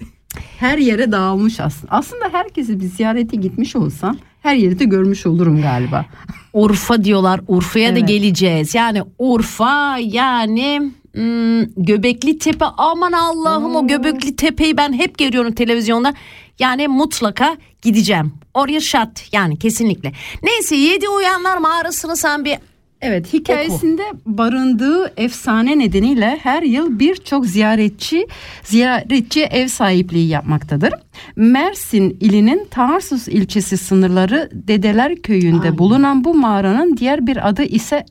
Her 0.58 0.78
yere 0.78 1.12
dağılmış 1.12 1.60
aslında. 1.60 1.92
Aslında 1.92 2.24
herkesi 2.32 2.80
bir 2.80 2.84
ziyarete 2.86 3.36
gitmiş 3.36 3.76
olsam 3.76 4.16
her 4.42 4.54
yeri 4.54 4.78
de 4.78 4.84
görmüş 4.84 5.26
olurum 5.26 5.62
galiba. 5.62 6.06
Urfa 6.52 7.04
diyorlar. 7.04 7.40
Urfa'ya 7.48 7.94
da 7.94 7.98
Evet. 7.98 8.08
geleceğiz. 8.08 8.74
Yani 8.74 9.02
Urfa 9.18 9.98
yani 9.98 10.90
hmm, 11.14 11.84
Göbekli 11.84 12.38
Tepe 12.38 12.64
aman 12.64 13.12
Allah'ım 13.12 13.76
o 13.76 13.86
Göbekli 13.86 14.36
Tepe'yi 14.36 14.76
ben 14.76 14.92
hep 14.92 15.18
görüyorum 15.18 15.52
televizyonda. 15.52 16.14
Yani 16.58 16.88
mutlaka 16.88 17.56
gideceğim. 17.82 18.32
Oraya 18.54 18.80
şart 18.80 19.32
yani 19.32 19.58
kesinlikle. 19.58 20.12
Neyse 20.42 20.76
Yedi 20.76 21.08
Uyanlar 21.08 21.58
Mağarası'nı 21.58 22.16
sen 22.16 22.44
bir 22.44 22.58
Evet 23.02 23.32
hikayesinde 23.32 24.02
barındığı 24.26 25.12
efsane 25.16 25.78
nedeniyle 25.78 26.38
her 26.42 26.62
yıl 26.62 26.98
birçok 26.98 27.46
ziyaretçi 27.46 28.26
ziyaretçi 28.62 29.42
ev 29.42 29.68
sahipliği 29.68 30.28
yapmaktadır. 30.28 30.94
Mersin 31.36 32.16
ilinin 32.20 32.68
Tarsus 32.70 33.28
ilçesi 33.28 33.76
sınırları 33.76 34.50
Dedeler 34.52 35.16
köyünde 35.16 35.78
bulunan 35.78 36.24
bu 36.24 36.34
mağaranın 36.34 36.96
diğer 36.96 37.26
bir 37.26 37.48
adı 37.48 37.62
ise 37.62 38.06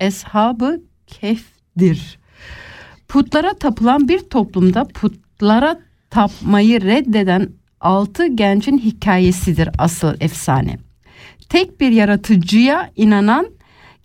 Eshabı 0.00 0.80
Kehf'dir. 1.06 2.18
Putlara 3.14 3.54
tapılan 3.54 4.08
bir 4.08 4.18
toplumda 4.18 4.84
putlara 4.84 5.80
tapmayı 6.10 6.80
reddeden 6.80 7.48
altı 7.80 8.26
gencin 8.26 8.78
hikayesidir 8.78 9.68
asıl 9.78 10.14
efsane. 10.20 10.78
Tek 11.48 11.80
bir 11.80 11.90
yaratıcıya 11.90 12.90
inanan 12.96 13.46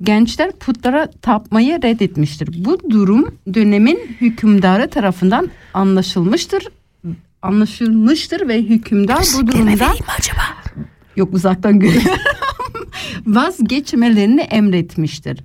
gençler 0.02 0.52
putlara 0.52 1.12
tapmayı 1.22 1.82
reddetmiştir. 1.82 2.66
Bu 2.66 2.90
durum 2.90 3.36
dönemin 3.54 4.00
hükümdarı 4.22 4.90
tarafından 4.90 5.50
anlaşılmıştır. 5.74 6.68
Anlaşılmıştır 7.42 8.48
ve 8.48 8.62
hükümdar 8.62 9.26
bu 9.38 9.48
durumdan 9.48 9.96
acaba? 10.18 10.44
yok 11.16 11.34
uzaktan 11.34 11.80
görüyorum 11.80 12.10
vazgeçmelerini 13.26 14.42
emretmiştir. 14.42 15.40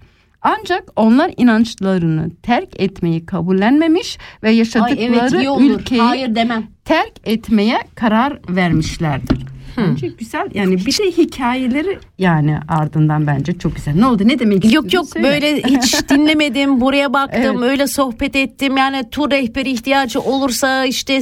Ancak 0.45 0.85
onlar 0.97 1.31
inançlarını 1.37 2.31
terk 2.43 2.81
etmeyi 2.81 3.27
kabullenmemiş 3.27 4.19
ve 4.43 4.49
Ay 4.49 4.57
yaşadıkları 4.57 5.01
evet 5.01 5.33
iyi 5.33 5.49
olur. 5.49 5.71
ülkeyi 5.81 6.01
Hayır 6.01 6.35
demem. 6.35 6.67
terk 6.85 7.13
etmeye 7.25 7.79
karar 7.95 8.39
vermişlerdir. 8.49 9.39
Bence 9.77 10.07
güzel 10.09 10.49
yani 10.55 10.77
bir 10.87 10.99
de 10.99 11.11
hikayeleri 11.11 11.99
yani 12.19 12.59
ardından 12.69 13.27
bence 13.27 13.59
çok 13.59 13.77
güzel. 13.77 13.95
Ne 13.95 14.07
oldu 14.07 14.23
ne 14.29 14.39
demek 14.39 14.65
Yok 14.65 14.85
istedin? 14.85 14.97
yok 14.97 15.07
Söyle. 15.09 15.27
böyle 15.29 15.57
hiç 15.63 16.09
dinlemedim 16.11 16.81
buraya 16.81 17.13
baktım 17.13 17.43
Evet. 17.63 17.71
öyle 17.71 17.87
sohbet 17.87 18.37
ettim 18.37 18.77
yani 18.77 19.11
tur 19.11 19.31
rehberi 19.31 19.71
ihtiyacı 19.71 20.21
olursa 20.21 20.85
işte 20.85 21.21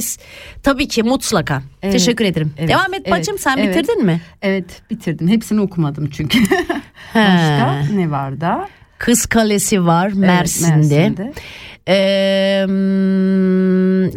tabii 0.63 0.87
ki 0.87 1.03
mutlaka 1.03 1.61
Evet, 1.81 1.93
teşekkür 1.93 2.25
ederim 2.25 2.53
evet, 2.57 2.69
devam 2.69 2.93
et 2.93 3.01
evet, 3.05 3.11
bacım 3.19 3.37
sen 3.37 3.57
evet. 3.57 3.77
bitirdin 3.77 4.05
mi 4.05 4.21
Evet 4.41 4.81
bitirdim 4.91 5.27
hepsini 5.27 5.61
okumadım 5.61 6.09
çünkü. 6.09 6.39
Başka 7.15 7.81
ne 7.93 8.11
var 8.11 8.41
da? 8.41 8.67
Kız 9.03 9.25
Kalesi 9.25 9.85
var 9.85 10.07
Evet, 10.07 10.17
Mersin'de, 10.17 11.09
Mersin'de. 11.09 11.33
Ee, 11.87 11.95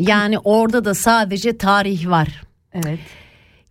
yani 0.02 0.38
orada 0.38 0.84
da 0.84 0.94
sadece 0.94 1.58
tarih 1.58 2.08
var 2.08 2.42
Evet. 2.74 2.98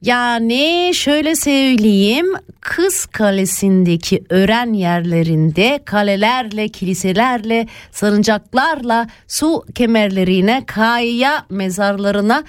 Yani 0.02 0.92
şöyle 0.94 1.36
söyleyeyim 1.36 2.26
Kız 2.62 3.06
Kalesi'ndeki 3.06 4.24
öğren 4.30 4.74
yerlerinde 4.74 5.80
kalelerle, 5.86 6.68
kiliselerle, 6.68 7.68
sarıncaklarla, 7.92 9.08
su 9.28 9.64
kemerlerine, 9.76 10.64
kaya 10.66 11.46
mezarlarına 11.50 12.44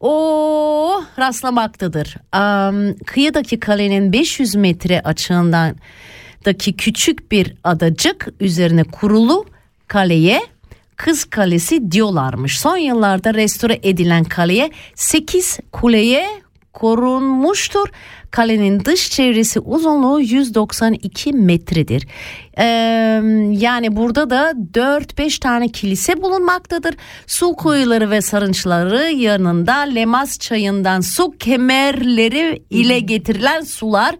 o 0.00 1.02
rastlamaktadır. 1.18 2.16
Am, 2.32 2.94
kıyıdaki 3.06 3.60
kalenin 3.60 4.12
500 4.12 4.54
metre 4.54 5.00
açığından 5.00 5.76
daki 6.44 6.76
küçük 6.76 7.32
bir 7.32 7.54
adacık 7.64 8.28
üzerine 8.40 8.84
kurulu 8.84 9.44
kaleye 9.88 10.40
Kız 10.98 11.24
Kalesi 11.24 11.92
diyorlarmış. 11.92 12.60
Son 12.60 12.76
yıllarda 12.76 13.34
restore 13.34 13.80
edilen 13.82 14.24
kaleye 14.24 14.70
8 14.94 15.58
kuleye 15.72 16.26
korunmuştur. 16.72 17.88
Kalenin 18.30 18.84
dış 18.84 19.10
çevresi 19.10 19.60
uzunluğu 19.60 20.20
192 20.20 21.32
metredir. 21.32 22.06
Ee, 22.58 22.64
yani 23.52 23.96
burada 23.96 24.30
da 24.30 24.52
4-5 24.72 25.40
tane 25.40 25.68
kilise 25.68 26.22
bulunmaktadır. 26.22 26.94
Su 27.26 27.52
kuyuları 27.52 28.10
ve 28.10 28.20
sarınçları 28.20 29.10
yanında 29.10 29.74
Lemas 29.74 30.38
çayından 30.38 31.00
su 31.00 31.30
kemerleri 31.38 32.62
ile 32.70 33.00
getirilen 33.00 33.60
sular 33.60 34.14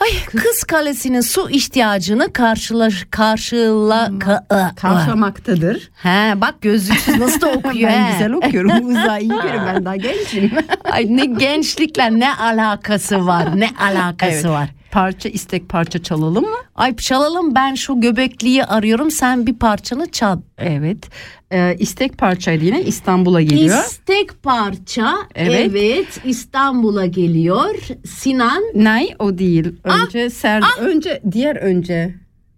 Ay 0.00 0.08
Kız 0.42 0.64
Kalesi'nin 0.64 1.20
su 1.20 1.50
ihtiyacını 1.50 2.32
karşıla 2.32 2.88
karşıla 3.10 4.06
ka- 4.06 4.70
ı- 4.70 4.74
Karşılamaktadır. 4.74 5.90
He 5.94 6.40
bak 6.40 6.54
gözlüksüz 6.62 7.18
nasıl 7.18 7.40
da 7.40 7.48
okuyor 7.48 7.90
ben 7.90 8.04
he. 8.08 8.12
güzel 8.12 8.32
okuyorum. 8.32 8.86
Uzay 8.90 9.22
iyi 9.22 9.28
görüyorum 9.28 9.62
ben 9.74 9.84
daha 9.84 9.96
gençim. 9.96 10.50
Ay 10.92 11.06
ne 11.16 11.24
gençlikle 11.24 12.18
ne 12.18 12.34
alakası 12.34 13.26
var 13.26 13.60
ne 13.60 13.68
alakası 13.80 14.32
Evet. 14.32 14.44
var. 14.46 14.68
Parça 14.90 15.28
istek 15.28 15.68
parça 15.68 16.02
çalalım 16.02 16.44
mı? 16.44 16.56
Ay 16.74 16.96
çalalım 16.96 17.54
ben 17.54 17.74
şu 17.74 18.00
göbekliği 18.00 18.64
arıyorum 18.64 19.10
sen 19.10 19.46
bir 19.46 19.54
parçanı 19.58 20.10
çal. 20.10 20.40
Evet. 20.58 21.08
Ee, 21.52 21.76
istek 21.78 22.18
parçaydı 22.18 22.64
yine 22.64 22.82
İstanbul'a 22.82 23.42
geliyor. 23.42 23.84
İstek 23.84 24.42
parça 24.42 25.14
evet. 25.34 25.70
Evet. 25.70 26.20
İstanbul'a 26.24 27.06
geliyor. 27.06 27.74
Sinan 28.06 28.62
Nay 28.74 29.08
o 29.18 29.38
değil. 29.38 29.72
Önce 29.84 30.30
Ser 30.30 30.62
önce 30.80 31.22
diğer 31.32 31.56
önce. 31.56 32.14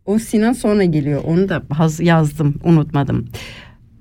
O 0.07 0.18
Sinan 0.18 0.53
sonra 0.53 0.84
geliyor. 0.84 1.22
Onu 1.26 1.49
da 1.49 1.62
yazdım, 2.01 2.55
unutmadım. 2.64 3.28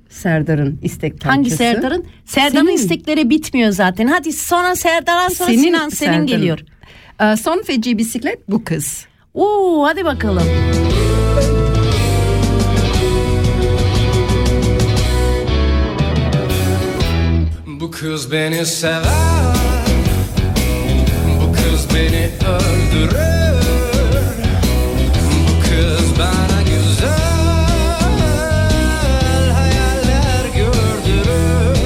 Serdar'ın 0.09 0.79
istek 0.81 1.11
parçası. 1.13 1.29
hangi 1.29 1.49
Serdar'ın? 1.51 2.05
Serdar'ın 2.25 2.65
Senin. 2.65 2.75
istekleri 2.75 3.29
bitmiyor 3.29 3.71
zaten. 3.71 4.07
Hadi 4.07 4.33
sonra 4.33 4.75
Serdar'dan 4.75 5.29
sonra 5.29 5.49
Senin, 5.49 5.63
Sinan 5.63 5.89
senin 5.89 6.09
Serdar'ın. 6.11 6.27
geliyor. 6.27 6.59
Ee, 7.21 7.35
son 7.35 7.61
feci 7.63 7.97
bisiklet 7.97 8.49
bu 8.49 8.63
kız. 8.63 9.05
Oo 9.33 9.83
hadi 9.85 10.05
bakalım. 10.05 10.43
Bu 10.43 11.10
kız 18.01 18.31
beni 18.31 18.65
sever 18.65 19.55
Bu 21.41 21.53
kız 21.53 21.87
beni 21.95 22.29
öldürür. 22.47 23.61
Bu 25.47 25.61
kız 25.63 26.19
bana 26.19 26.61
güzel 26.61 27.11
hayaller 29.53 30.45
gördürür. 30.55 31.77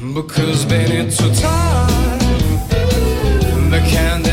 Bu 0.00 0.26
kız 0.26 0.70
beni 0.70 1.10
tutar 1.10 1.88
Ve 3.72 3.80
kendine 3.90 4.27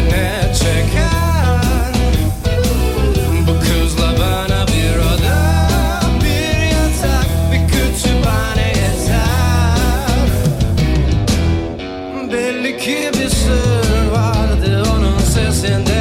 Belli 12.31 12.77
ki 12.77 13.11
bir 13.13 13.29
sır 13.29 14.11
vardı 14.11 14.83
onun 14.95 15.19
sesinde 15.19 15.94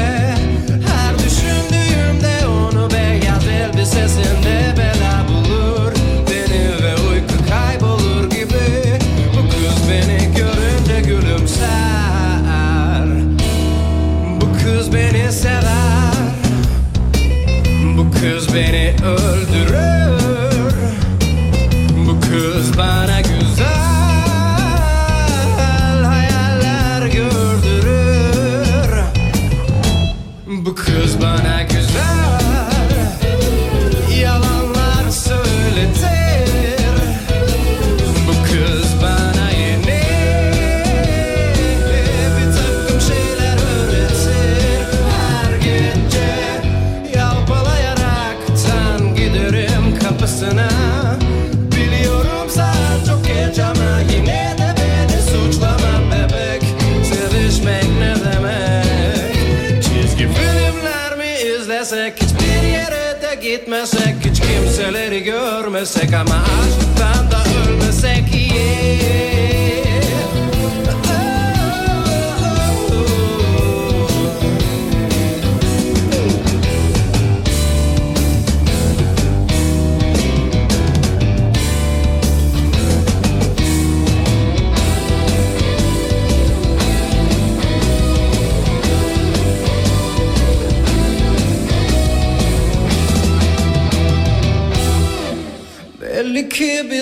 seca, 65.85 66.25
mais 66.25 66.77
tanto 66.97 67.34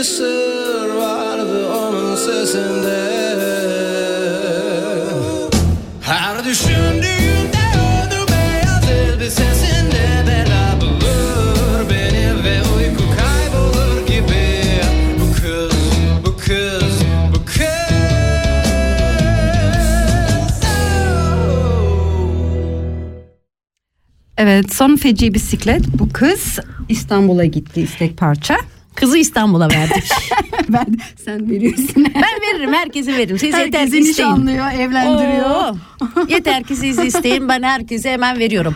sır 0.05 0.89
vardı 0.89 1.69
onun 1.69 2.17
sesinde. 2.17 3.13
Her 6.01 6.45
düşündüğümde 6.45 7.63
Evet 24.43 24.75
son 24.75 24.97
feci 24.97 25.35
bisiklet. 25.35 25.83
Bu 25.99 26.09
kız 26.13 26.59
İstanbul'a 26.89 27.45
gitti 27.45 27.81
istek 27.81 28.17
parça. 28.17 28.57
Kızı 29.03 29.19
İstanbul'a 29.19 29.69
verdik. 29.69 30.05
ben 30.69 30.87
sen 31.25 31.51
veriyorsun. 31.51 32.07
ben 32.15 32.55
veririm 32.55 32.73
herkese 32.75 33.13
veririm. 33.17 33.39
Siz 33.39 33.55
yeter 33.55 33.61
Herkesi 33.81 33.91
ki 33.91 33.99
isteyin. 33.99 34.29
nişanlıyor, 34.29 34.73
evlendiriyor. 34.73 35.51
Oo, 35.51 35.77
yeter 36.29 36.63
ki 36.65 36.77
siz 36.77 36.99
isteyin 36.99 37.49
ben 37.49 37.63
herkese 37.63 38.11
hemen 38.11 38.39
veriyorum. 38.39 38.75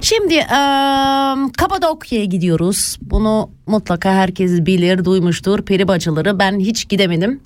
Şimdi 0.00 0.34
eee, 0.34 0.44
Kapadokya'ya 1.56 2.24
gidiyoruz. 2.24 2.96
Bunu 3.02 3.50
mutlaka 3.66 4.12
herkes 4.12 4.66
bilir, 4.66 5.04
duymuştur. 5.04 5.62
Peri 5.62 5.88
bacıları 5.88 6.38
ben 6.38 6.58
hiç 6.60 6.88
gidemedim. 6.88 7.40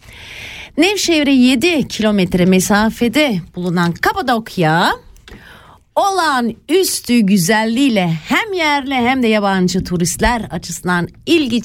Nevşehir'e 0.78 1.32
7 1.32 1.88
kilometre 1.88 2.46
mesafede 2.46 3.40
bulunan 3.56 3.92
Kapadokya 3.92 4.90
olan 5.96 6.54
üstü 6.68 7.18
güzelliğiyle 7.18 8.12
hem 8.28 8.52
yerli 8.52 8.94
hem 8.94 9.22
de 9.22 9.26
yabancı 9.28 9.84
turistler 9.84 10.42
açısından 10.50 11.08
ilgi 11.26 11.62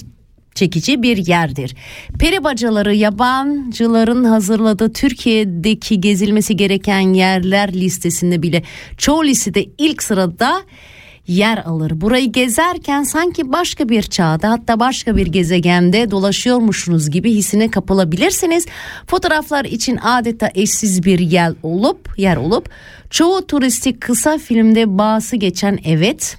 çekici 0.57 1.03
bir 1.03 1.27
yerdir. 1.27 1.75
Peri 2.19 2.43
bacaları 2.43 2.95
yabancıların 2.95 4.23
hazırladığı 4.23 4.93
Türkiye'deki 4.93 6.01
gezilmesi 6.01 6.55
gereken 6.55 7.13
yerler 7.13 7.73
listesinde 7.73 8.41
bile 8.43 8.63
çoğu 8.97 9.25
listede 9.25 9.65
ilk 9.77 10.03
sırada 10.03 10.61
yer 11.27 11.57
alır. 11.57 12.01
Burayı 12.01 12.31
gezerken 12.31 13.03
sanki 13.03 13.51
başka 13.51 13.89
bir 13.89 14.03
çağda 14.03 14.51
hatta 14.51 14.79
başka 14.79 15.15
bir 15.15 15.27
gezegende 15.27 16.11
dolaşıyormuşsunuz 16.11 17.09
gibi 17.09 17.31
hissine 17.33 17.71
kapılabilirsiniz. 17.71 18.65
Fotoğraflar 19.07 19.65
için 19.65 19.97
adeta 19.97 20.49
eşsiz 20.55 21.03
bir 21.03 21.19
yer 21.19 21.53
olup 21.63 22.19
yer 22.19 22.37
olup 22.37 22.69
çoğu 23.09 23.47
turistik 23.47 24.01
kısa 24.01 24.37
filmde 24.37 24.97
bağısı 24.97 25.35
geçen 25.35 25.79
evet 25.85 26.37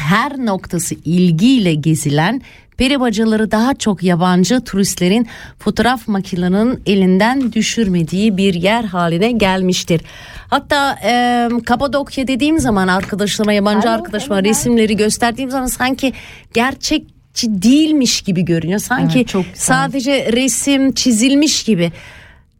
her 0.00 0.38
noktası 0.38 0.94
ilgiyle 1.04 1.74
gezilen 1.74 2.42
peri 2.80 3.00
bacaları 3.00 3.50
daha 3.50 3.74
çok 3.74 4.02
yabancı 4.02 4.60
turistlerin 4.60 5.26
fotoğraf 5.58 6.08
makinelerinin 6.08 6.82
elinden 6.86 7.52
düşürmediği 7.52 8.36
bir 8.36 8.54
yer 8.54 8.84
haline 8.84 9.32
gelmiştir. 9.32 10.00
Hatta 10.48 10.98
e, 11.04 11.48
Kapadokya 11.66 12.26
dediğim 12.26 12.58
zaman 12.58 12.88
arkadaşlarıma 12.88 13.52
yabancı 13.52 13.90
arkadaşlarıma 13.90 14.48
resimleri 14.48 14.96
gösterdiğim 14.96 15.50
zaman 15.50 15.66
sanki 15.66 16.12
gerçekçi 16.54 17.62
değilmiş 17.62 18.22
gibi 18.22 18.44
görünüyor. 18.44 18.80
Sanki 18.80 19.18
Evet, 19.18 19.28
çok 19.28 19.44
güzel. 19.44 19.56
sadece 19.56 20.32
resim 20.32 20.92
çizilmiş 20.92 21.62
gibi. 21.62 21.92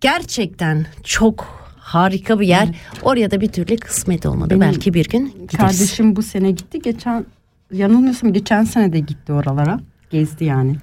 Gerçekten 0.01 0.87
çok 1.05 1.47
harika 1.79 2.41
bir 2.41 2.47
yer. 2.47 2.69
Oraya 3.03 3.31
da 3.31 3.41
bir 3.41 3.49
türlü 3.49 3.77
kısmet 3.77 4.27
olmadı. 4.27 4.51
Benim 4.51 4.61
Belki 4.61 4.95
bir 4.95 5.09
gün 5.09 5.27
gideriz. 5.27 5.57
Kardeşim 5.57 6.17
bu 6.17 6.23
sene 6.23 6.51
gitti. 6.51 6.79
Geçen 6.83 7.27
yanılmıyorsam 7.73 8.33
geçen 8.33 8.65
sene 8.65 8.93
de 8.93 8.99
gitti 8.99 9.33
oralara. 9.33 9.81
Gezdi 10.11 10.45
yani. 10.45 10.77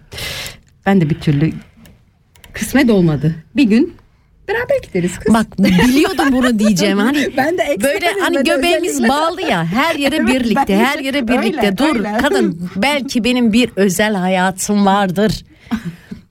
Ben 0.85 1.01
de 1.01 1.09
bir 1.09 1.19
türlü 1.19 1.51
kısmet 2.53 2.89
olmadı. 2.89 3.35
Bir 3.55 3.63
gün 3.63 3.93
beraber 4.47 4.77
gideriz 4.83 5.19
kız. 5.19 5.33
Bak 5.33 5.59
biliyordum 5.59 6.25
bunu 6.31 6.59
diyeceğim. 6.59 6.97
Hani 6.97 7.27
Ben 7.37 7.57
de 7.57 7.77
böyle 7.83 8.11
hani 8.21 8.43
göbeğimiz 8.43 8.91
özellikle- 8.91 9.09
bağlı 9.09 9.41
ya 9.41 9.65
her 9.65 9.95
yere 9.95 10.27
birlikte 10.27 10.77
her 10.77 10.99
yere 10.99 11.27
birlikte 11.27 11.65
öyle, 11.67 11.77
dur 11.77 11.95
öyle. 11.95 12.17
kadın 12.21 12.69
belki 12.75 13.23
benim 13.23 13.53
bir 13.53 13.69
özel 13.75 14.13
hayatım 14.15 14.85
vardır. 14.85 15.43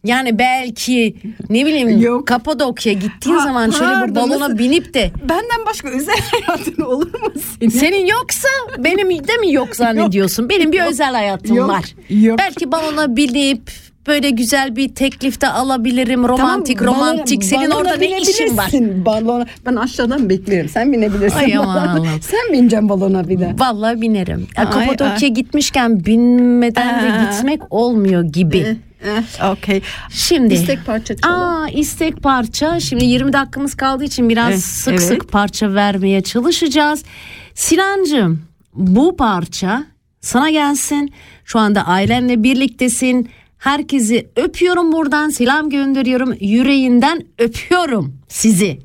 Yani 0.06 0.38
belki 0.38 1.16
ne 1.50 1.66
bileyim 1.66 2.00
Yok. 2.00 2.26
Kapadokya 2.28 2.92
gittiğin 2.92 3.36
Ha, 3.36 3.44
zaman 3.44 3.70
şöyle 3.70 4.08
bir 4.10 4.14
balona 4.14 4.40
nasıl- 4.40 4.58
binip 4.58 4.94
de 4.94 5.10
Benden 5.28 5.66
başka 5.66 5.88
özel 5.88 6.14
hayatın 6.46 6.82
olur 6.82 7.20
mu 7.22 7.32
senin? 7.60 7.70
senin 7.70 8.06
yoksa 8.06 8.48
benim 8.78 9.10
de 9.28 9.36
mi 9.36 9.52
yok 9.52 9.76
zannediyorsun? 9.76 10.48
Benim 10.48 10.72
bir 10.72 10.78
Yok. 10.78 10.88
özel 10.90 11.12
hayatım 11.14 11.56
Yok. 11.56 11.68
var. 11.68 11.84
Yok. 12.10 12.38
Belki 12.38 12.72
balona 12.72 13.16
binip 13.16 13.70
böyle 14.06 14.30
güzel 14.30 14.76
bir 14.76 14.94
teklifte 14.94 15.48
alabilirim 15.48 16.28
romantik 16.28 16.78
Tamam, 16.78 16.94
romantik. 16.94 17.44
Senin 17.44 17.70
orada 17.70 17.96
ne 17.96 18.20
işin 18.20 18.56
var? 18.56 18.70
Balona. 19.04 19.46
Ben 19.66 19.76
aşağıdan 19.76 20.28
beklerim. 20.28 20.68
Sen 20.68 20.92
binebilirsin. 20.92 21.36
Ay 21.38 21.56
aman. 21.56 22.06
Sen 22.20 22.52
bineceksin 22.52 22.88
balona 22.88 23.28
bir 23.28 23.40
de. 23.40 23.54
Vallahi 23.58 24.00
binerim. 24.00 24.46
Ya, 24.56 24.64
Ay, 24.70 24.86
Kapadokya 24.86 25.28
gitmişken 25.28 26.04
binmeden 26.06 27.02
de 27.02 27.24
gitmek 27.30 27.62
olmuyor 27.70 28.22
gibi. 28.22 28.76
Eh, 29.04 29.50
Okey. 29.52 29.82
Şimdi 30.10 30.54
İstek 30.54 30.86
parça 30.86 31.16
çalalım. 31.16 31.42
Aa 31.42 31.68
istek 31.68 32.22
parça. 32.22 32.80
Şimdi 32.80 33.04
20 33.04 33.32
dakikamız 33.32 33.74
kaldığı 33.74 34.04
için 34.04 34.28
biraz 34.28 34.50
Evet, 34.50 34.60
sık 34.60 34.92
evet. 34.94 35.02
sık 35.02 35.32
parça 35.32 35.74
vermeye 35.74 36.20
çalışacağız. 36.20 37.02
Sinancığım 37.54 38.42
bu 38.74 39.16
parça 39.16 39.84
sana 40.20 40.50
gelsin. 40.50 41.12
Şu 41.44 41.58
anda 41.58 41.86
ailenle 41.86 42.42
birliktesin. 42.42 43.28
Herkesi 43.66 44.28
öpüyorum 44.36 44.92
buradan. 44.92 45.28
Selam 45.28 45.70
gönderiyorum. 45.70 46.34
Yüreğinden 46.40 47.26
öpüyorum 47.38 48.18
sizi. 48.28 48.78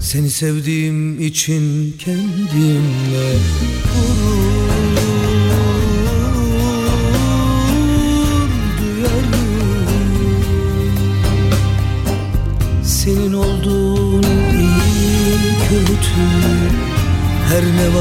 Seni 0.00 0.30
sevdiğim 0.30 1.20
için 1.20 1.94
kendimle 1.98 3.32
gurur 3.84 4.45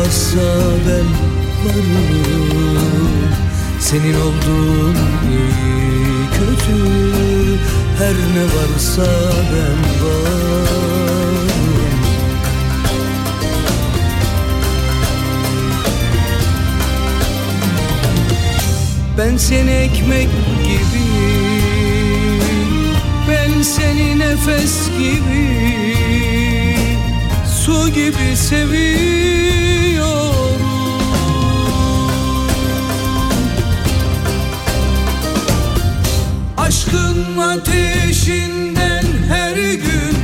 varsa 0.05 0.71
ben 0.87 1.07
varım. 1.65 2.55
Senin 3.79 4.13
olduğun 4.13 4.95
iyi 5.29 6.29
kötü 6.31 6.79
Her 7.97 8.13
ne 8.13 8.43
varsa 8.43 9.11
ben 9.51 10.05
varım. 10.05 11.45
Ben 19.17 19.37
seni 19.37 19.71
ekmek 19.71 20.29
gibi 20.63 21.05
Ben 23.29 23.61
seni 23.61 24.19
nefes 24.19 24.89
gibi 24.99 25.47
Su 27.65 27.89
gibi 27.89 28.35
seviyorum 28.35 29.44
ateşinden 37.55 39.05
her 39.29 39.55
gün 39.55 40.15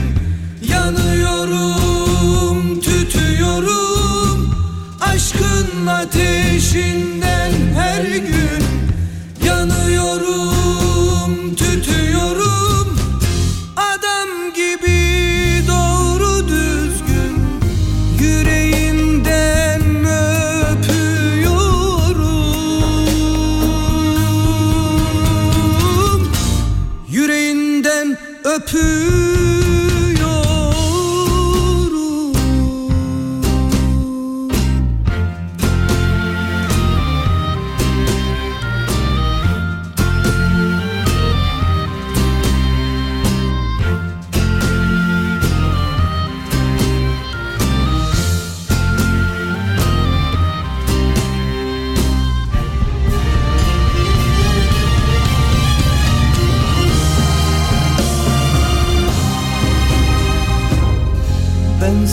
Yanıyorum, 0.70 1.80
tütüyorum. 2.82 4.56
Aşkın 5.02 5.88
ateşinden 5.88 7.52
her 7.76 8.04
gün 8.04 8.51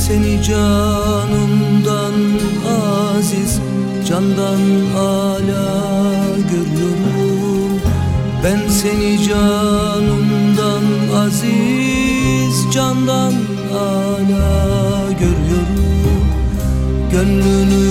seni 0.09 0.43
canımdan 0.43 2.15
aziz 2.69 3.61
Candan 4.09 4.61
ala 4.97 5.67
görüyorum. 6.51 7.81
Ben 8.45 8.69
seni 8.69 9.23
canımdan 9.25 10.85
aziz 11.17 12.73
Candan 12.75 13.35
ala 13.75 15.13
görüyorum. 15.21 16.25
Gönlünün 17.13 17.88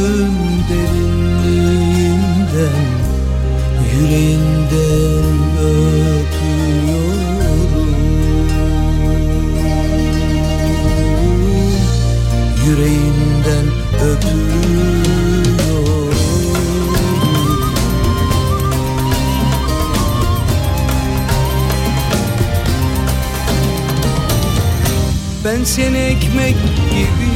seni 25.68 25.98
ekmek 25.98 26.56
gibi 26.92 27.32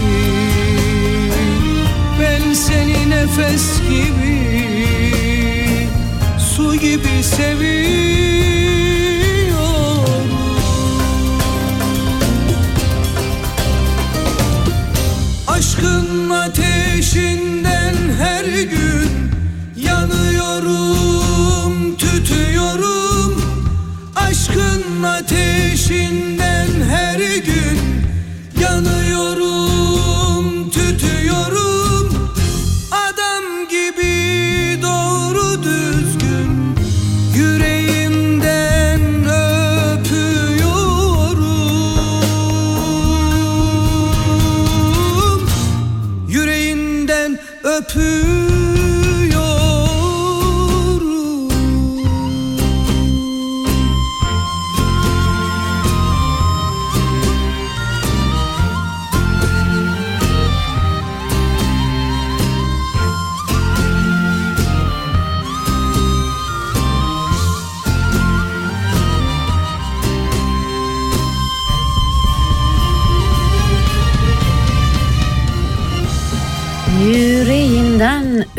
Ben 2.20 2.54
seni 2.54 3.10
nefes 3.10 3.82
gibi 3.90 4.42
Su 6.40 6.76
gibi 6.76 7.24
seviyorum 7.24 8.21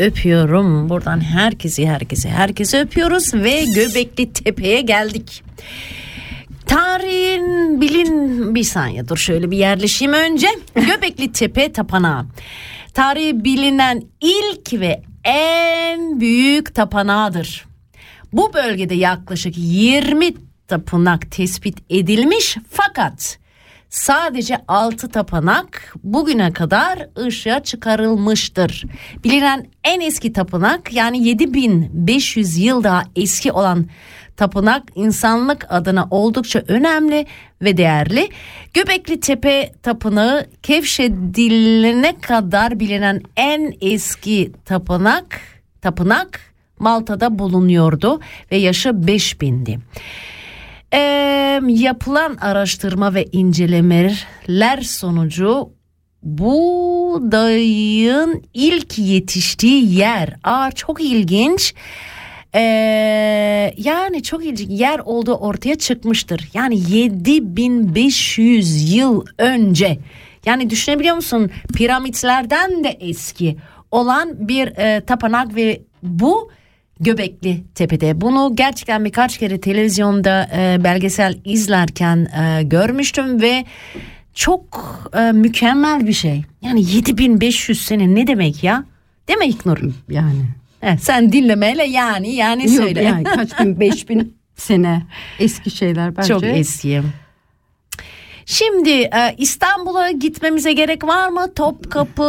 öpüyorum. 0.03 0.89
Buradan 0.89 1.21
herkesi 1.21 1.87
herkesi 1.87 2.29
herkesi 2.29 2.77
öpüyoruz 2.77 3.33
ve 3.33 3.63
Göbekli 3.75 4.33
Tepe'ye 4.33 4.81
geldik. 4.81 5.43
Tarihin 6.65 7.81
bilin 7.81 8.55
bir 8.55 8.63
saniye 8.63 9.07
dur 9.07 9.17
şöyle 9.17 9.51
bir 9.51 9.57
yerleşeyim 9.57 10.13
önce. 10.13 10.47
Göbekli 10.75 11.31
Tepe 11.31 11.71
Tapınağı. 11.71 12.25
Tarihi 12.93 13.43
bilinen 13.43 14.03
ilk 14.21 14.73
ve 14.73 15.01
en 15.23 16.19
büyük 16.19 16.75
tapınağıdır. 16.75 17.65
Bu 18.33 18.53
bölgede 18.53 18.95
yaklaşık 18.95 19.53
20 19.57 20.33
tapınak 20.67 21.31
tespit 21.31 21.77
edilmiş 21.89 22.57
fakat 22.69 23.39
sadece 23.93 24.57
6 24.67 25.09
tapınak 25.09 25.95
bugüne 26.03 26.53
kadar 26.53 27.07
ışığa 27.17 27.63
çıkarılmıştır. 27.63 28.83
Bilinen 29.23 29.67
en 29.83 30.01
eski 30.01 30.33
tapınak 30.33 30.93
yani 30.93 31.27
7500 31.27 32.57
yıl 32.57 32.83
daha 32.83 33.03
eski 33.15 33.51
olan 33.51 33.85
tapınak 34.37 34.83
insanlık 34.95 35.65
adına 35.69 36.07
oldukça 36.11 36.63
önemli 36.67 37.25
ve 37.61 37.77
değerli. 37.77 38.29
Göbekli 38.73 39.19
Tepe 39.19 39.73
Tapınağı 39.83 40.45
keşfedilene 40.63 42.19
kadar 42.19 42.79
bilinen 42.79 43.21
en 43.37 43.73
eski 43.81 44.51
tapınak 44.65 45.41
tapınak 45.81 46.39
Malta'da 46.79 47.39
bulunuyordu 47.39 48.19
ve 48.51 48.57
yaşı 48.57 48.89
5000'di. 48.89 49.79
Ee, 50.93 51.61
yapılan 51.67 52.35
araştırma 52.35 53.13
ve 53.13 53.25
incelemeler 53.31 54.81
sonucu 54.81 55.73
bu 56.23 57.19
dayın 57.31 58.43
ilk 58.53 58.99
yetiştiği 58.99 59.95
yer. 59.95 60.35
Aa 60.43 60.71
çok 60.71 61.01
ilginç. 61.01 61.73
Ee, 62.55 62.59
yani 63.77 64.23
çok 64.23 64.45
ilginç 64.45 64.79
yer 64.79 64.99
olduğu 64.99 65.33
ortaya 65.33 65.75
çıkmıştır. 65.75 66.49
Yani 66.53 66.91
7500 66.91 68.95
yıl 68.95 69.25
önce. 69.37 69.99
Yani 70.45 70.69
düşünebiliyor 70.69 71.15
musun? 71.15 71.51
Piramitlerden 71.75 72.83
de 72.83 72.89
eski 72.89 73.57
olan 73.91 74.47
bir 74.47 74.67
e, 74.67 75.01
tapınak 75.01 75.55
ve 75.55 75.81
bu 76.03 76.51
Göbekli 76.99 77.63
Tepe'de. 77.75 78.21
Bunu 78.21 78.51
gerçekten 78.55 79.05
birkaç 79.05 79.37
kere 79.37 79.61
televizyonda 79.61 80.49
e, 80.55 80.83
belgesel 80.83 81.37
izlerken 81.45 82.27
e, 82.41 82.63
görmüştüm 82.63 83.41
ve 83.41 83.65
çok 84.33 84.65
e, 85.17 85.31
mükemmel 85.31 86.07
bir 86.07 86.13
şey. 86.13 86.43
Yani 86.61 86.91
7500 86.95 87.81
sene 87.85 88.15
ne 88.15 88.27
demek 88.27 88.63
ya? 88.63 88.85
Değil 89.27 89.39
mi 89.39 89.45
İknur? 89.45 89.77
Yani. 90.09 90.45
He, 90.81 90.97
sen 90.97 91.31
dinlemeyle 91.31 91.83
yani 91.83 92.35
yani 92.35 92.61
Yok 92.63 92.71
söyle. 92.83 93.03
yani 93.03 93.23
kaç 93.23 93.59
bin 93.59 93.79
beş 93.79 94.09
bin 94.09 94.37
sene 94.55 95.03
eski 95.39 95.71
şeyler 95.71 96.17
bence. 96.17 96.27
Çok 96.27 96.43
eski. 96.43 97.01
Şimdi 98.45 98.89
e, 98.89 99.35
İstanbul'a 99.37 100.11
gitmemize 100.11 100.73
gerek 100.73 101.03
var 101.03 101.29
mı? 101.29 101.53
Topkapı, 101.55 102.23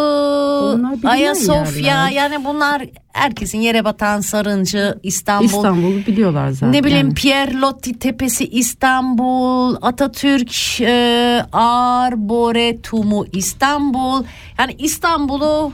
Ayasofya 1.05 1.87
yerler. 1.87 2.11
yani 2.11 2.45
bunlar 2.45 2.83
herkesin 3.13 3.59
yere 3.59 3.85
batan 3.85 4.21
Sarıncı, 4.21 4.99
İstanbul. 5.03 5.47
İstanbul'u 5.47 6.07
biliyorlar 6.07 6.51
zaten. 6.51 6.73
Ne 6.73 6.85
bileyim 6.85 7.07
Yani. 7.07 7.15
Pierre 7.15 7.61
Loti 7.61 7.99
Tepesi 7.99 8.49
İstanbul, 8.49 9.77
Atatürk 9.83 10.81
e, 10.81 11.47
Arboretumu 11.53 13.27
İstanbul. 13.33 14.25
Yani 14.59 14.75
İstanbul'u 14.79 15.73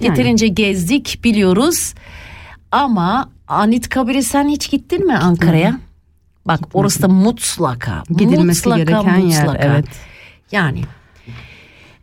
yeterince 0.00 0.48
gezdik 0.48 1.20
biliyoruz. 1.24 1.94
Ama 2.72 3.28
Anıtkabir'e 3.48 4.22
sen 4.22 4.48
hiç 4.48 4.70
gittin 4.70 5.06
mi 5.06 5.16
Ankara'ya? 5.16 5.78
Bak 6.46 6.60
orası 6.74 7.02
da 7.02 7.08
mutlaka. 7.08 8.02
Gidilmesi 8.10 8.68
mutlaka, 8.68 8.90
gereken 9.02 9.18
yer, 9.18 9.40
mutlaka. 9.46 9.64
evet. 9.64 9.86
Yani. 10.52 10.80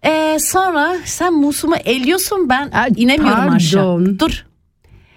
Ee, 0.06 0.38
sonra 0.42 0.98
sen 1.06 1.34
Musum'u 1.34 1.76
eliyorsun 1.76 2.50
ben 2.50 2.70
Ay, 2.72 2.90
inemiyorum 2.96 3.50
aşağı. 3.54 3.84
pardon. 3.84 4.20
Dur. 4.20 4.46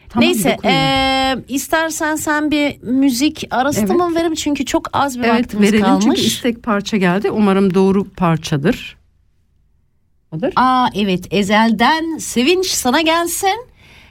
Tamam, 0.08 0.28
Neyse 0.28 0.56
ee, 0.64 1.36
istersen 1.48 2.16
sen 2.16 2.50
bir 2.50 2.82
müzik 2.82 3.44
arası 3.50 3.80
Evet. 3.80 3.90
mı 3.90 4.14
verim 4.14 4.34
çünkü 4.34 4.64
çok 4.64 4.88
az 4.92 5.18
bir 5.18 5.24
Evet 5.24 5.42
vaktimiz 5.44 5.68
verelim 5.68 5.84
kalmış. 5.84 6.04
çünkü 6.04 6.20
istek 6.20 6.62
parça 6.62 6.96
geldi. 6.96 7.30
Umarım 7.30 7.74
doğru 7.74 8.04
parçadır. 8.10 8.96
Odur. 10.32 10.48
Aa 10.56 10.88
evet 10.94 11.26
Ezel'den 11.30 12.18
Sevinç 12.18 12.66
sana 12.66 13.00
gelsin. 13.00 13.66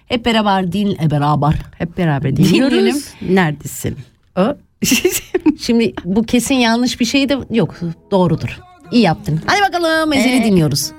Hep 0.06 0.26
beraber 0.26 0.72
dinle 0.72 1.12
beraber. 1.12 1.54
Hep 1.78 1.98
beraber 1.98 2.36
dinliyoruz. 2.36 2.78
Dinleyelim. 2.78 3.02
Neredesin? 3.22 3.98
O. 4.38 4.56
Şimdi 5.62 5.94
bu 6.06 6.24
kesin 6.24 6.56
yanlış 6.56 7.00
bir 7.00 7.06
şey 7.06 7.30
de 7.30 7.38
yok 7.50 7.76
doğrudur. 8.12 8.60
İyi 8.92 9.04
yaptın. 9.04 9.40
Hadi 9.46 9.62
bakalım 9.62 10.14
Ezel'i 10.14 10.36
Ee, 10.36 10.44
dinliyoruz. 10.44 10.92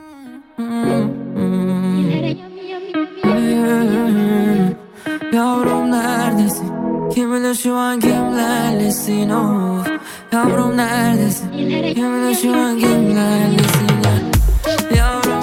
Yavrum 5.32 5.90
neredesin? 5.90 6.68
Kim 7.14 7.32
bilir 7.32 7.54
şu 7.54 7.74
an 7.74 8.00
kimlerlesin 8.00 9.30
of 9.30 9.88
Yavrum 10.32 10.76
neredesin? 10.76 11.52
Kim 11.94 12.22
bilir 12.22 12.34
şu 12.42 12.56
an 12.56 12.78
kimlerlesin 12.78 13.88
ya 14.04 14.96
Yavrum 14.96 15.41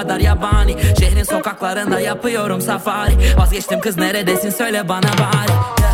kadar 0.00 0.20
yabani. 0.20 0.76
Şehrin 1.00 1.24
sokaklarında 1.24 2.00
yapıyorum 2.00 2.60
safari. 2.60 3.12
Vazgeçtim 3.38 3.80
kız 3.80 3.96
neredesin 3.96 4.50
söyle 4.50 4.88
bana 4.88 5.08
bari 5.18 5.85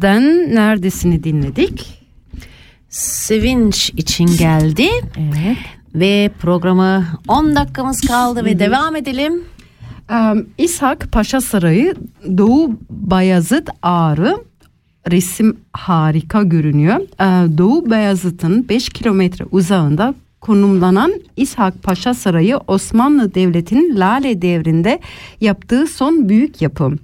Telden 0.00 0.54
neredesini 0.54 1.24
dinledik. 1.24 2.04
Sevinç 2.88 3.90
için 3.90 4.26
geldi. 4.26 4.88
Evet. 5.18 5.56
Ve 5.94 6.30
programı 6.40 7.04
10 7.28 7.56
dakikamız 7.56 8.00
kaldı 8.00 8.44
ve 8.44 8.58
devam 8.58 8.96
edelim. 8.96 9.44
Em, 10.10 10.46
İshak 10.58 11.12
Paşa 11.12 11.40
Sarayı 11.40 11.94
Doğu 12.38 12.70
Bayazıt 12.90 13.68
Ağrı 13.82 14.36
resim 15.10 15.56
harika 15.72 16.42
görünüyor. 16.42 16.96
Ee, 17.00 17.58
Doğu 17.58 17.90
Bayazıt'ın 17.90 18.68
5 18.68 18.88
kilometre 18.88 19.44
uzağında 19.50 20.14
konumlanan 20.40 21.12
İshak 21.36 21.82
Paşa 21.82 22.14
Sarayı 22.14 22.56
Osmanlı 22.66 23.34
Devleti'nin 23.34 24.00
Lale 24.00 24.42
devrinde 24.42 25.00
yaptığı 25.40 25.86
son 25.86 26.28
büyük 26.28 26.62
yapım. 26.62 26.98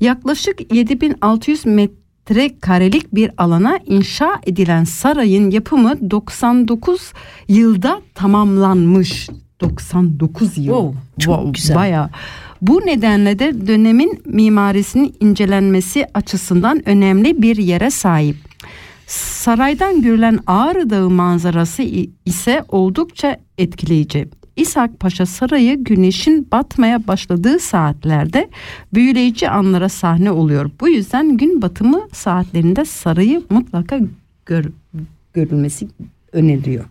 Yaklaşık 0.00 0.74
7600 0.74 1.66
metrekarelik 2.30 3.14
bir 3.14 3.30
alana 3.38 3.78
inşa 3.86 4.40
edilen 4.46 4.84
sarayın 4.84 5.50
yapımı 5.50 6.10
99 6.10 7.12
yılda 7.48 8.00
tamamlanmış. 8.14 9.28
99 9.60 10.58
yıl. 10.58 10.64
Wow, 10.64 10.98
çok 11.18 11.54
güzel. 11.54 11.76
Bayağı. 11.76 12.10
Bu 12.62 12.80
nedenle 12.86 13.38
de 13.38 13.66
dönemin 13.66 14.22
mimarisinin 14.24 15.16
incelenmesi 15.20 16.06
açısından 16.14 16.88
önemli 16.88 17.42
bir 17.42 17.56
yere 17.56 17.90
sahip. 17.90 18.36
Saraydan 19.06 20.02
görülen 20.02 20.38
Ağrı 20.46 20.90
Dağı 20.90 21.10
manzarası 21.10 21.82
ise 22.26 22.64
oldukça 22.68 23.36
etkileyici. 23.58 24.28
İshak 24.60 25.00
Paşa 25.00 25.26
Sarayı 25.26 25.84
güneşin 25.84 26.48
batmaya 26.52 27.06
başladığı 27.06 27.58
saatlerde 27.58 28.48
büyüleyici 28.94 29.48
anlara 29.50 29.88
sahne 29.88 30.30
oluyor. 30.30 30.70
Bu 30.80 30.88
yüzden 30.88 31.36
gün 31.36 31.62
batımı 31.62 32.00
saatlerinde 32.12 32.84
sarayı 32.84 33.42
mutlaka 33.50 33.98
gör, 34.46 34.64
görülmesi 35.34 35.88
öneriliyor. 36.32 36.84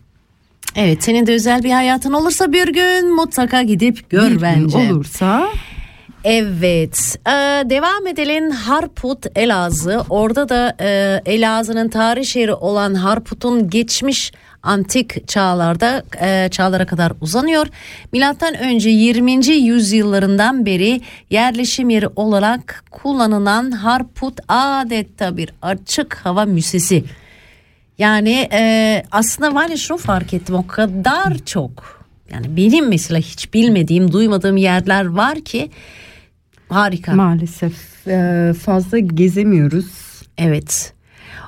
Evet 0.76 1.02
senin 1.04 1.26
de 1.26 1.32
özel 1.32 1.62
bir 1.64 1.70
hayatın 1.70 2.12
olursa 2.12 2.52
bir 2.52 2.68
gün 2.72 3.14
mutlaka 3.14 3.62
gidip 3.62 4.10
gör 4.10 4.24
Bir 4.26 4.30
gün 4.30 4.42
bence. 4.42 4.78
olursa 4.78 5.48
Evet 6.24 7.18
ee, 7.26 7.30
devam 7.70 8.06
edelim 8.06 8.50
Harput 8.50 9.26
Elazığ 9.36 10.04
orada 10.10 10.48
da 10.48 10.76
e, 10.80 11.20
Elazığ'ın 11.26 11.88
tarih 11.88 12.24
şehri 12.24 12.54
olan 12.54 12.94
Harput'un 12.94 13.70
geçmiş 13.70 14.32
antik 14.62 15.28
çağlarda 15.28 16.02
e, 16.20 16.48
çağlara 16.50 16.86
kadar 16.86 17.12
uzanıyor. 17.20 17.66
Milattan 18.12 18.54
önce 18.54 18.90
20. 18.90 19.46
yüzyıllarından 19.46 20.66
beri 20.66 21.00
yerleşim 21.30 21.90
yeri 21.90 22.08
olarak 22.16 22.84
kullanılan 22.90 23.70
Harput 23.70 24.40
adeta 24.48 25.36
bir 25.36 25.52
açık 25.62 26.14
hava 26.14 26.44
müzesi. 26.44 27.04
Yani 27.98 28.48
e, 28.52 29.02
aslında 29.10 29.54
var 29.54 29.68
ya 29.68 29.76
şunu 29.76 29.98
fark 29.98 30.34
ettim 30.34 30.54
o 30.54 30.66
kadar 30.66 31.38
çok 31.46 32.00
yani 32.32 32.56
benim 32.56 32.88
mesela 32.88 33.20
hiç 33.20 33.54
bilmediğim 33.54 34.12
duymadığım 34.12 34.56
yerler 34.56 35.04
var 35.04 35.40
ki 35.40 35.70
harika. 36.70 37.12
maalesef 37.12 38.06
e, 38.06 38.52
fazla 38.64 38.98
gezemiyoruz. 38.98 39.86
Evet. 40.38 40.92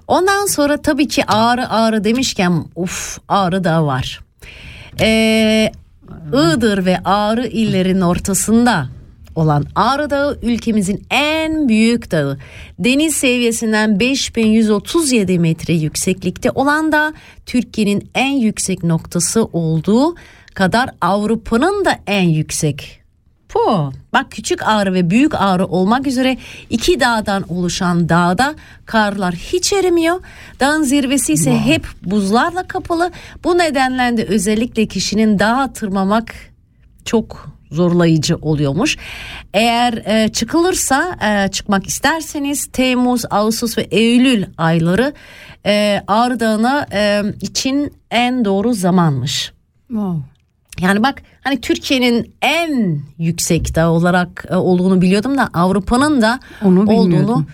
Ondan 0.09 0.47
sonra 0.47 0.83
tabii 0.83 1.09
ki 1.09 1.25
Ağrı 1.27 1.71
Ağrı 1.71 2.05
demişken 2.05 2.65
uf 2.77 3.19
Ağrı 3.29 3.65
da 3.65 3.87
var. 3.87 4.21
Ee, 5.01 5.73
Iğdır 6.33 6.85
ve 6.85 6.99
Ağrı 7.05 7.47
illerinin 7.47 8.01
ortasında 8.01 8.89
olan 9.35 9.67
Ağrı 9.75 10.11
Dağı 10.11 10.39
ülkemizin 10.43 11.07
en 11.11 11.69
büyük 11.69 12.11
dağı. 12.11 12.39
Deniz 12.79 13.17
seviyesinden 13.17 14.01
5137 14.01 15.39
metre 15.39 15.75
yükseklikte 15.75 16.51
olan 16.51 16.93
da 16.93 17.15
Türkiye'nin 17.47 18.11
en 18.15 18.33
yüksek 18.33 18.85
noktası 18.85 19.45
olduğu 19.45 20.15
kadar 20.55 20.91
Avrupa'nın 21.01 21.85
da 21.85 21.99
en 22.07 22.29
yüksek 22.29 23.02
Po. 23.53 23.93
Bak 24.13 24.31
küçük 24.31 24.69
ağrı 24.69 24.95
ve 24.95 25.11
büyük 25.11 25.35
ağrı 25.35 25.67
olmak 25.67 26.07
üzere 26.07 26.37
iki 26.71 27.01
dağdan 27.01 27.53
oluşan 27.53 28.09
dağda 28.09 28.55
karlar 28.87 29.35
hiç 29.35 29.73
erimiyor. 29.73 30.21
Dağın 30.61 30.83
zirvesi 30.83 31.33
ise 31.33 31.59
hep 31.59 31.87
buzlarla 32.05 32.67
kapalı. 32.67 33.11
Bu 33.45 33.59
nedenle 33.59 34.17
de 34.17 34.25
özellikle 34.25 34.87
kişinin 34.87 35.39
dağa 35.39 35.73
tırmamak 35.73 36.35
çok 37.05 37.49
zorlayıcı 37.71 38.37
oluyormuş. 38.37 38.97
Eğer 39.55 39.93
e, 39.93 40.29
çıkılırsa 40.29 41.17
e, 41.23 41.49
çıkmak 41.51 41.87
isterseniz 41.87 42.67
Temmuz, 42.67 43.25
Ağustos 43.31 43.79
ve 43.79 43.83
Eylül 43.83 44.45
ayları 44.59 45.13
e, 45.67 46.03
Ağrı 46.07 46.41
Dağı'na 46.41 46.87
e, 46.93 47.23
için 47.41 47.95
en 48.11 48.45
doğru 48.45 48.75
zamanmış. 48.75 49.53
Wow. 49.89 50.32
Yani 50.81 51.03
bak 51.03 51.23
hani 51.41 51.61
Türkiye'nin 51.61 52.35
en 52.43 53.01
yüksek 53.19 53.75
dağ 53.75 53.91
olarak 53.91 54.45
e, 54.51 54.55
olduğunu 54.55 55.01
biliyordum 55.01 55.39
da 55.39 55.49
Avrupa'nın 55.55 56.23
da 56.23 56.41
Onu 56.63 56.83
olduğunu 56.83 57.05
bilmiyordum. 57.05 57.47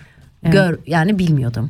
Evet. 0.43 0.53
gör 0.53 0.79
yani 0.87 1.19
bilmiyordum. 1.19 1.69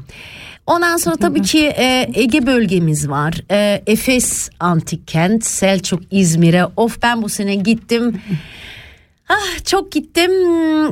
Ondan 0.68 0.98
sonra 0.98 1.16
tabii 1.16 1.42
ki 1.42 1.66
e, 1.66 2.10
Ege 2.14 2.46
bölgemiz 2.46 3.10
var. 3.10 3.42
E, 3.52 3.84
Efes 3.88 4.50
antik 4.60 5.08
kent, 5.08 5.46
Selçuk, 5.46 6.04
İzmir'e. 6.12 6.66
Of 6.66 7.02
ben 7.04 7.22
bu 7.22 7.30
sene 7.30 7.56
gittim. 7.56 8.22
Ah 9.30 9.64
çok 9.66 9.92
gittim. 9.92 10.32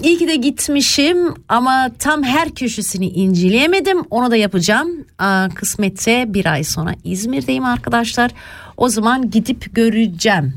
İyi 0.04 0.18
ki 0.18 0.28
de 0.28 0.36
gitmişim 0.36 1.34
ama 1.50 1.90
tam 2.00 2.24
her 2.24 2.50
köşesini 2.50 3.08
inceleyemedim. 3.10 4.02
Onu 4.10 4.32
da 4.32 4.36
yapacağım. 4.36 5.06
Aa, 5.20 5.50
kısmetse 5.56 6.26
bir 6.28 6.46
ay 6.46 6.64
sonra 6.64 6.92
İzmir'deyim 7.04 7.66
arkadaşlar. 7.66 8.32
O 8.78 8.90
zaman 8.90 9.30
gidip 9.32 9.76
göreceğim. 9.76 10.54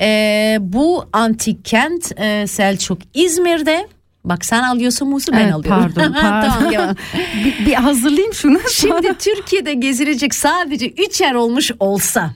Ee, 0.00 0.56
bu 0.60 1.04
antik 1.12 1.64
kent 1.64 2.12
e, 2.20 2.46
Selçuk 2.46 2.98
İzmir'de. 3.14 3.88
Bak 4.24 4.44
sen 4.44 4.62
alıyorsun 4.62 5.08
Musu 5.08 5.32
ben 5.32 5.38
Evet, 5.38 5.54
alıyorum. 5.54 5.92
pardon, 5.94 6.12
pardon. 6.20 6.72
tamam, 6.72 6.94
bir, 7.44 7.66
bir 7.66 7.74
hazırlayayım 7.74 8.34
şunu. 8.34 8.58
Şimdi 8.72 9.14
Türkiye'de 9.18 9.74
gezilecek 9.74 10.34
sadece 10.34 10.88
üç 10.88 11.20
yer 11.20 11.34
olmuş 11.34 11.70
olsa 11.80 12.30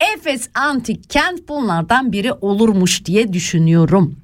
Efes 0.00 0.48
antik 0.54 1.10
kent 1.10 1.48
bunlardan 1.48 2.12
biri 2.12 2.32
olurmuş 2.32 3.04
diye 3.04 3.32
düşünüyorum. 3.32 4.16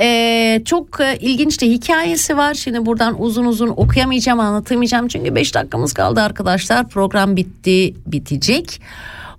Ee, 0.00 0.62
çok 0.64 1.00
e, 1.00 1.18
ilginç 1.20 1.60
de 1.62 1.66
hikayesi 1.66 2.36
var. 2.36 2.54
Şimdi 2.54 2.86
buradan 2.86 3.22
uzun 3.22 3.44
uzun 3.44 3.68
okuyamayacağım, 3.68 4.40
anlatamayacağım. 4.40 5.08
Çünkü 5.08 5.34
5 5.34 5.54
dakikamız 5.54 5.92
kaldı 5.92 6.20
arkadaşlar. 6.20 6.88
Program 6.88 7.36
bitti, 7.36 7.94
bitecek. 8.06 8.80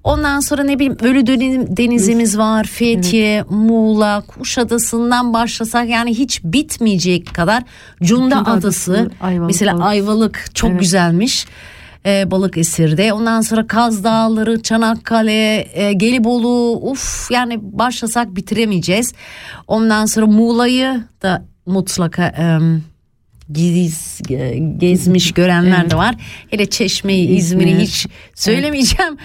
Ondan 0.03 0.39
sonra 0.39 0.63
ne 0.63 0.75
bileyim 0.75 0.97
Ölü 1.01 1.27
Deni- 1.27 1.77
Denizimiz 1.77 2.37
var. 2.37 2.63
Fethiye, 2.63 3.43
Muğla, 3.49 4.23
Kuşadası'ndan 4.27 5.33
başlasak 5.33 5.89
yani 5.89 6.17
hiç 6.17 6.43
bitmeyecek 6.43 7.33
kadar 7.35 7.63
Cunda, 8.03 8.35
Cunda 8.35 8.51
Adası. 8.51 8.91
Adası, 8.93 9.11
Ayvalık 9.21 9.47
mesela. 9.47 9.79
Ayvalık 9.79 10.45
çok 10.53 10.69
Evet. 10.69 10.79
güzelmiş. 10.79 11.45
Ee, 12.05 12.31
Balıkesir'de. 12.31 13.13
Ondan 13.13 13.41
sonra 13.41 13.67
Kaz 13.67 14.03
Dağları, 14.03 14.61
Çanakkale, 14.61 15.67
e, 15.73 15.93
Gelibolu. 15.93 16.79
Uf 16.81 17.31
yani 17.31 17.59
başlasak 17.61 18.35
bitiremeyeceğiz. 18.35 19.13
Ondan 19.67 20.05
sonra 20.05 20.25
Muğla'yı 20.25 21.03
da 21.21 21.45
mutlaka 21.65 22.27
em, 22.27 22.83
giz, 23.53 24.21
ge- 24.21 24.77
gezmiş 24.79 25.31
görenler 25.31 25.89
de 25.89 25.95
var. 25.95 26.15
Hele 26.49 26.65
Çeşme'yi, 26.65 27.27
İzmir'i 27.27 27.69
İzmir. 27.69 27.83
hiç 27.83 28.07
söylemeyeceğim. 28.35 29.17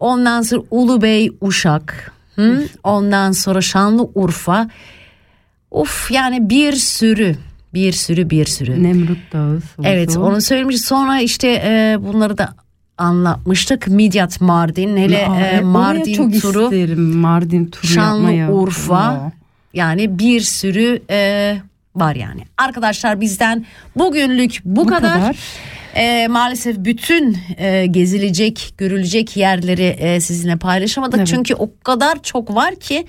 Ondan 0.00 0.42
sonra 0.42 0.62
Ulubey, 0.70 1.30
Uşak. 1.40 2.12
Hı? 2.36 2.64
Ondan 2.84 3.32
sonra 3.32 3.60
Şanlıurfa. 3.60 4.68
Uf 5.70 6.10
yani 6.10 6.50
bir 6.50 6.72
sürü, 6.72 7.36
bir 7.76 7.92
sürü, 7.92 8.30
bir 8.30 8.44
sürü. 8.46 8.82
Nemrut 8.82 9.18
Dağı. 9.32 9.60
Suzu. 9.60 9.88
Evet 9.88 10.16
onu 10.16 10.40
söylemiş. 10.40 10.80
Sonra 10.80 11.20
işte 11.20 11.48
e, 11.48 11.96
bunları 12.00 12.38
da 12.38 12.54
anlatmıştık. 12.98 13.88
Midyat 13.88 14.40
Mardin 14.40 14.96
hele 14.96 15.26
Aa, 15.28 15.40
e, 15.40 15.60
Mardin 15.60 16.14
çok 16.14 16.40
turu 16.42 16.64
isterim 16.64 17.16
Mardin 17.16 17.66
turu 17.66 18.00
yapmaya. 18.00 18.46
Şanlıurfa 18.46 18.96
Aa. 18.96 19.32
yani 19.74 20.18
bir 20.18 20.40
sürü 20.40 21.02
e, 21.10 21.56
var 21.96 22.14
yani. 22.14 22.42
Arkadaşlar 22.58 23.20
bizden 23.20 23.66
bugünlük 23.96 24.60
bu, 24.64 24.80
Bu 24.80 24.86
kadar. 24.86 25.12
kadar. 25.14 25.36
E, 25.94 26.28
maalesef 26.28 26.76
bütün 26.78 27.38
e, 27.58 27.86
gezilecek, 27.86 28.74
görülecek 28.78 29.36
yerleri 29.36 29.82
e, 29.82 30.20
sizinle 30.20 30.56
paylaşamadık. 30.56 31.18
Evet. 31.18 31.26
Çünkü 31.28 31.54
o 31.54 31.70
kadar 31.82 32.22
çok 32.22 32.54
var 32.54 32.74
ki 32.74 33.06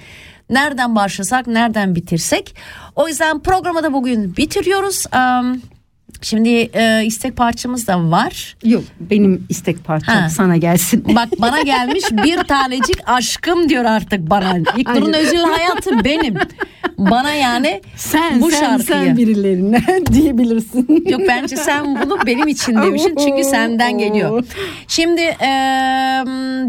nereden 0.50 0.96
başlasak, 0.96 1.48
nereden 1.48 1.96
bitirsek. 1.96 2.56
O 2.96 3.08
yüzden 3.08 3.40
programı 3.40 3.84
da 3.84 3.94
bugün 3.94 4.38
bitiriyoruz. 4.38 5.06
Am, 5.12 5.58
Şimdi 6.22 6.50
e, 6.50 7.06
istek 7.06 7.36
parçamız 7.36 7.88
da 7.88 8.12
var. 8.12 8.56
Yok 8.64 8.84
benim 9.00 9.46
istek 9.50 9.86
parçam 9.86 10.16
Ha. 10.16 10.30
sana 10.30 10.58
gelsin. 10.58 11.04
Bak 11.16 11.30
bana 11.40 11.62
gelmiş 11.62 12.04
bir 12.12 12.38
tanecik 12.44 12.98
aşkım 13.06 13.70
diyor 13.70 13.86
artık 13.86 14.30
bana. 14.30 14.58
İlknur'un 14.78 15.14
Aynen. 15.14 15.14
özel 15.28 15.44
hayatı 15.44 16.04
benim. 16.06 16.36
Bana 16.98 17.34
yani 17.34 17.82
sen 17.96 18.42
bu 18.42 18.52
sen, 18.52 18.60
şarkıyı. 18.60 18.88
sen 18.88 19.18
birilerine 19.18 19.84
diyebilirsin. 20.14 21.06
Yok 21.10 21.22
bence 21.28 21.56
sen 21.58 22.02
bunu 22.02 22.18
benim 22.26 22.48
için 22.48 22.76
demişsin 22.76 23.16
çünkü 23.26 23.44
senden 23.44 23.98
geliyor. 23.98 24.44
Şimdi 24.88 25.22
e, 25.22 25.50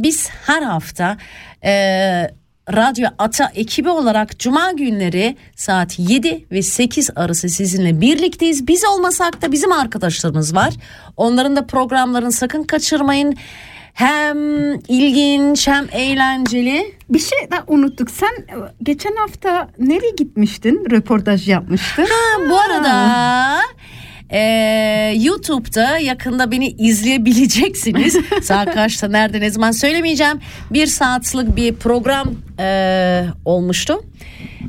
biz 0.02 0.28
her 0.46 0.62
hafta 0.62 1.16
e, 1.64 1.72
Radyo 2.76 3.08
Ata 3.18 3.50
ekibi 3.54 3.88
olarak 3.90 4.38
Cuma 4.38 4.72
günleri 4.72 5.36
saat 5.56 5.98
7 5.98 6.44
ve 6.50 6.62
8 6.62 7.10
arası 7.16 7.48
sizinle 7.48 8.00
birlikteyiz. 8.00 8.66
Biz 8.68 8.84
olmasak 8.84 9.42
da 9.42 9.52
bizim 9.52 9.72
arkadaşlarımız 9.72 10.54
var. 10.54 10.74
Onların 11.16 11.56
da 11.56 11.66
programlarını 11.66 12.32
sakın 12.32 12.62
kaçırmayın. 12.62 13.36
Hem 13.94 14.38
ilginç 14.74 15.68
hem 15.68 15.86
eğlenceli. 15.92 16.94
Bir 17.10 17.18
şey 17.18 17.38
daha 17.50 17.64
unuttuk. 17.66 18.10
Sen 18.10 18.30
geçen 18.82 19.16
hafta 19.16 19.68
nereye 19.78 20.10
gitmiştin? 20.16 20.86
Röportaj 20.90 21.48
yapmıştın. 21.48 22.02
Ha, 22.02 22.50
bu 22.50 22.58
arada 22.58 22.90
e, 24.30 24.40
YouTube'da 25.16 25.98
yakında 25.98 26.50
beni 26.50 26.68
izleyebileceksiniz. 26.68 28.16
Saat 28.42 28.74
kaçta 28.74 29.08
nerede 29.08 29.40
ne 29.40 29.50
zaman 29.50 29.70
söylemeyeceğim. 29.70 30.40
Bir 30.70 30.86
saatlik 30.86 31.56
bir 31.56 31.74
program 31.74 32.28
e, 32.58 33.24
olmuştu. 33.44 34.04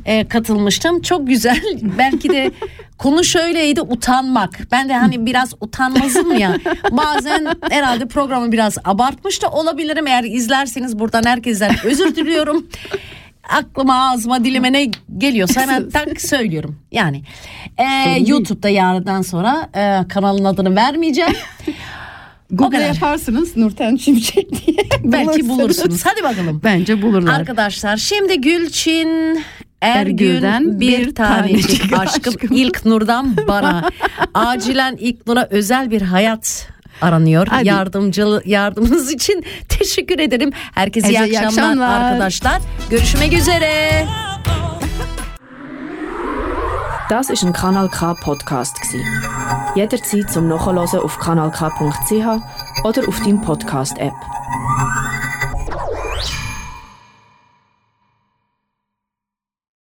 E, 0.04 0.28
katılmıştım. 0.28 1.02
Çok 1.02 1.28
güzel. 1.28 1.62
Belki 1.98 2.30
de 2.30 2.50
konu 2.98 3.24
şöyleydi 3.24 3.80
utanmak. 3.80 4.58
Ben 4.72 4.88
de 4.88 4.94
hani 4.94 5.26
biraz 5.26 5.54
utanmazım 5.60 6.38
ya. 6.38 6.56
Bazen 6.90 7.48
herhalde 7.70 8.08
programı 8.08 8.52
biraz 8.52 8.78
abartmış 8.84 9.42
da 9.42 9.48
olabilirim. 9.48 10.06
Eğer 10.06 10.24
izlerseniz 10.24 10.98
buradan 10.98 11.22
herkesten 11.24 11.74
özür 11.84 12.16
diliyorum. 12.16 12.66
Aklıma 13.50 14.10
ağzıma 14.10 14.44
dilime 14.44 14.72
ne 14.72 14.90
geliyorsa 15.18 15.60
hemen 15.60 15.90
tak 15.90 16.20
söylüyorum. 16.20 16.78
Yani 16.92 17.22
e, 17.78 18.18
YouTube'da 18.26 18.68
yarından 18.68 19.22
sonra 19.22 19.68
e, 19.74 20.08
kanalın 20.08 20.44
adını 20.44 20.76
vermeyeceğim. 20.76 21.34
Google 22.50 22.82
yaparsınız 22.82 23.56
Nurten 23.56 23.96
Şimşek 23.96 24.66
diye. 24.66 24.76
Belki 25.04 25.48
bulursunuz. 25.48 26.06
Hadi 26.06 26.22
bakalım. 26.22 26.60
Bence 26.64 27.02
bulurlar. 27.02 27.40
Arkadaşlar 27.40 27.96
şimdi 27.96 28.40
Gülçin 28.40 29.42
Ergül'den 29.80 30.80
bir, 30.80 30.98
bir 30.98 31.14
tanecik 31.14 31.68
tanecik 31.68 31.98
aşkım 31.98 32.34
aşkım. 32.34 32.56
ilk 32.56 32.86
nurdan 32.86 33.36
bana. 33.48 33.90
Acilen 34.34 34.96
ilk 34.96 35.26
nura 35.26 35.48
özel 35.50 35.90
bir 35.90 36.02
hayat 36.02 36.68
aranıyor. 37.00 37.46
Hadi. 37.46 37.68
Yardımcı 37.68 38.42
yardımınız 38.44 39.12
için 39.12 39.44
teşekkür 39.68 40.18
ederim. 40.18 40.50
Herkese 40.74 41.08
iyi 41.08 41.12
iyi 41.12 41.38
akşamlar, 41.40 41.46
akşamlar. 41.48 42.00
arkadaşlar. 42.00 42.58
Görüşmek 42.90 43.32
üzere. 43.32 44.06
Das 47.10 47.30
ist 47.30 47.42
ein 47.44 47.52
Kanal 47.52 47.88
K 47.88 48.14
Podcast 48.14 48.80
gsi. 48.82 48.98
Jederzeit 49.74 50.30
zum 50.30 50.48
Nachhören 50.48 50.76
auf 50.76 51.18
kanalk.ch 51.18 52.26
oder 52.84 53.08
auf 53.08 53.18
deinem 53.24 53.42
Podcast 53.42 53.98
App. 53.98 54.14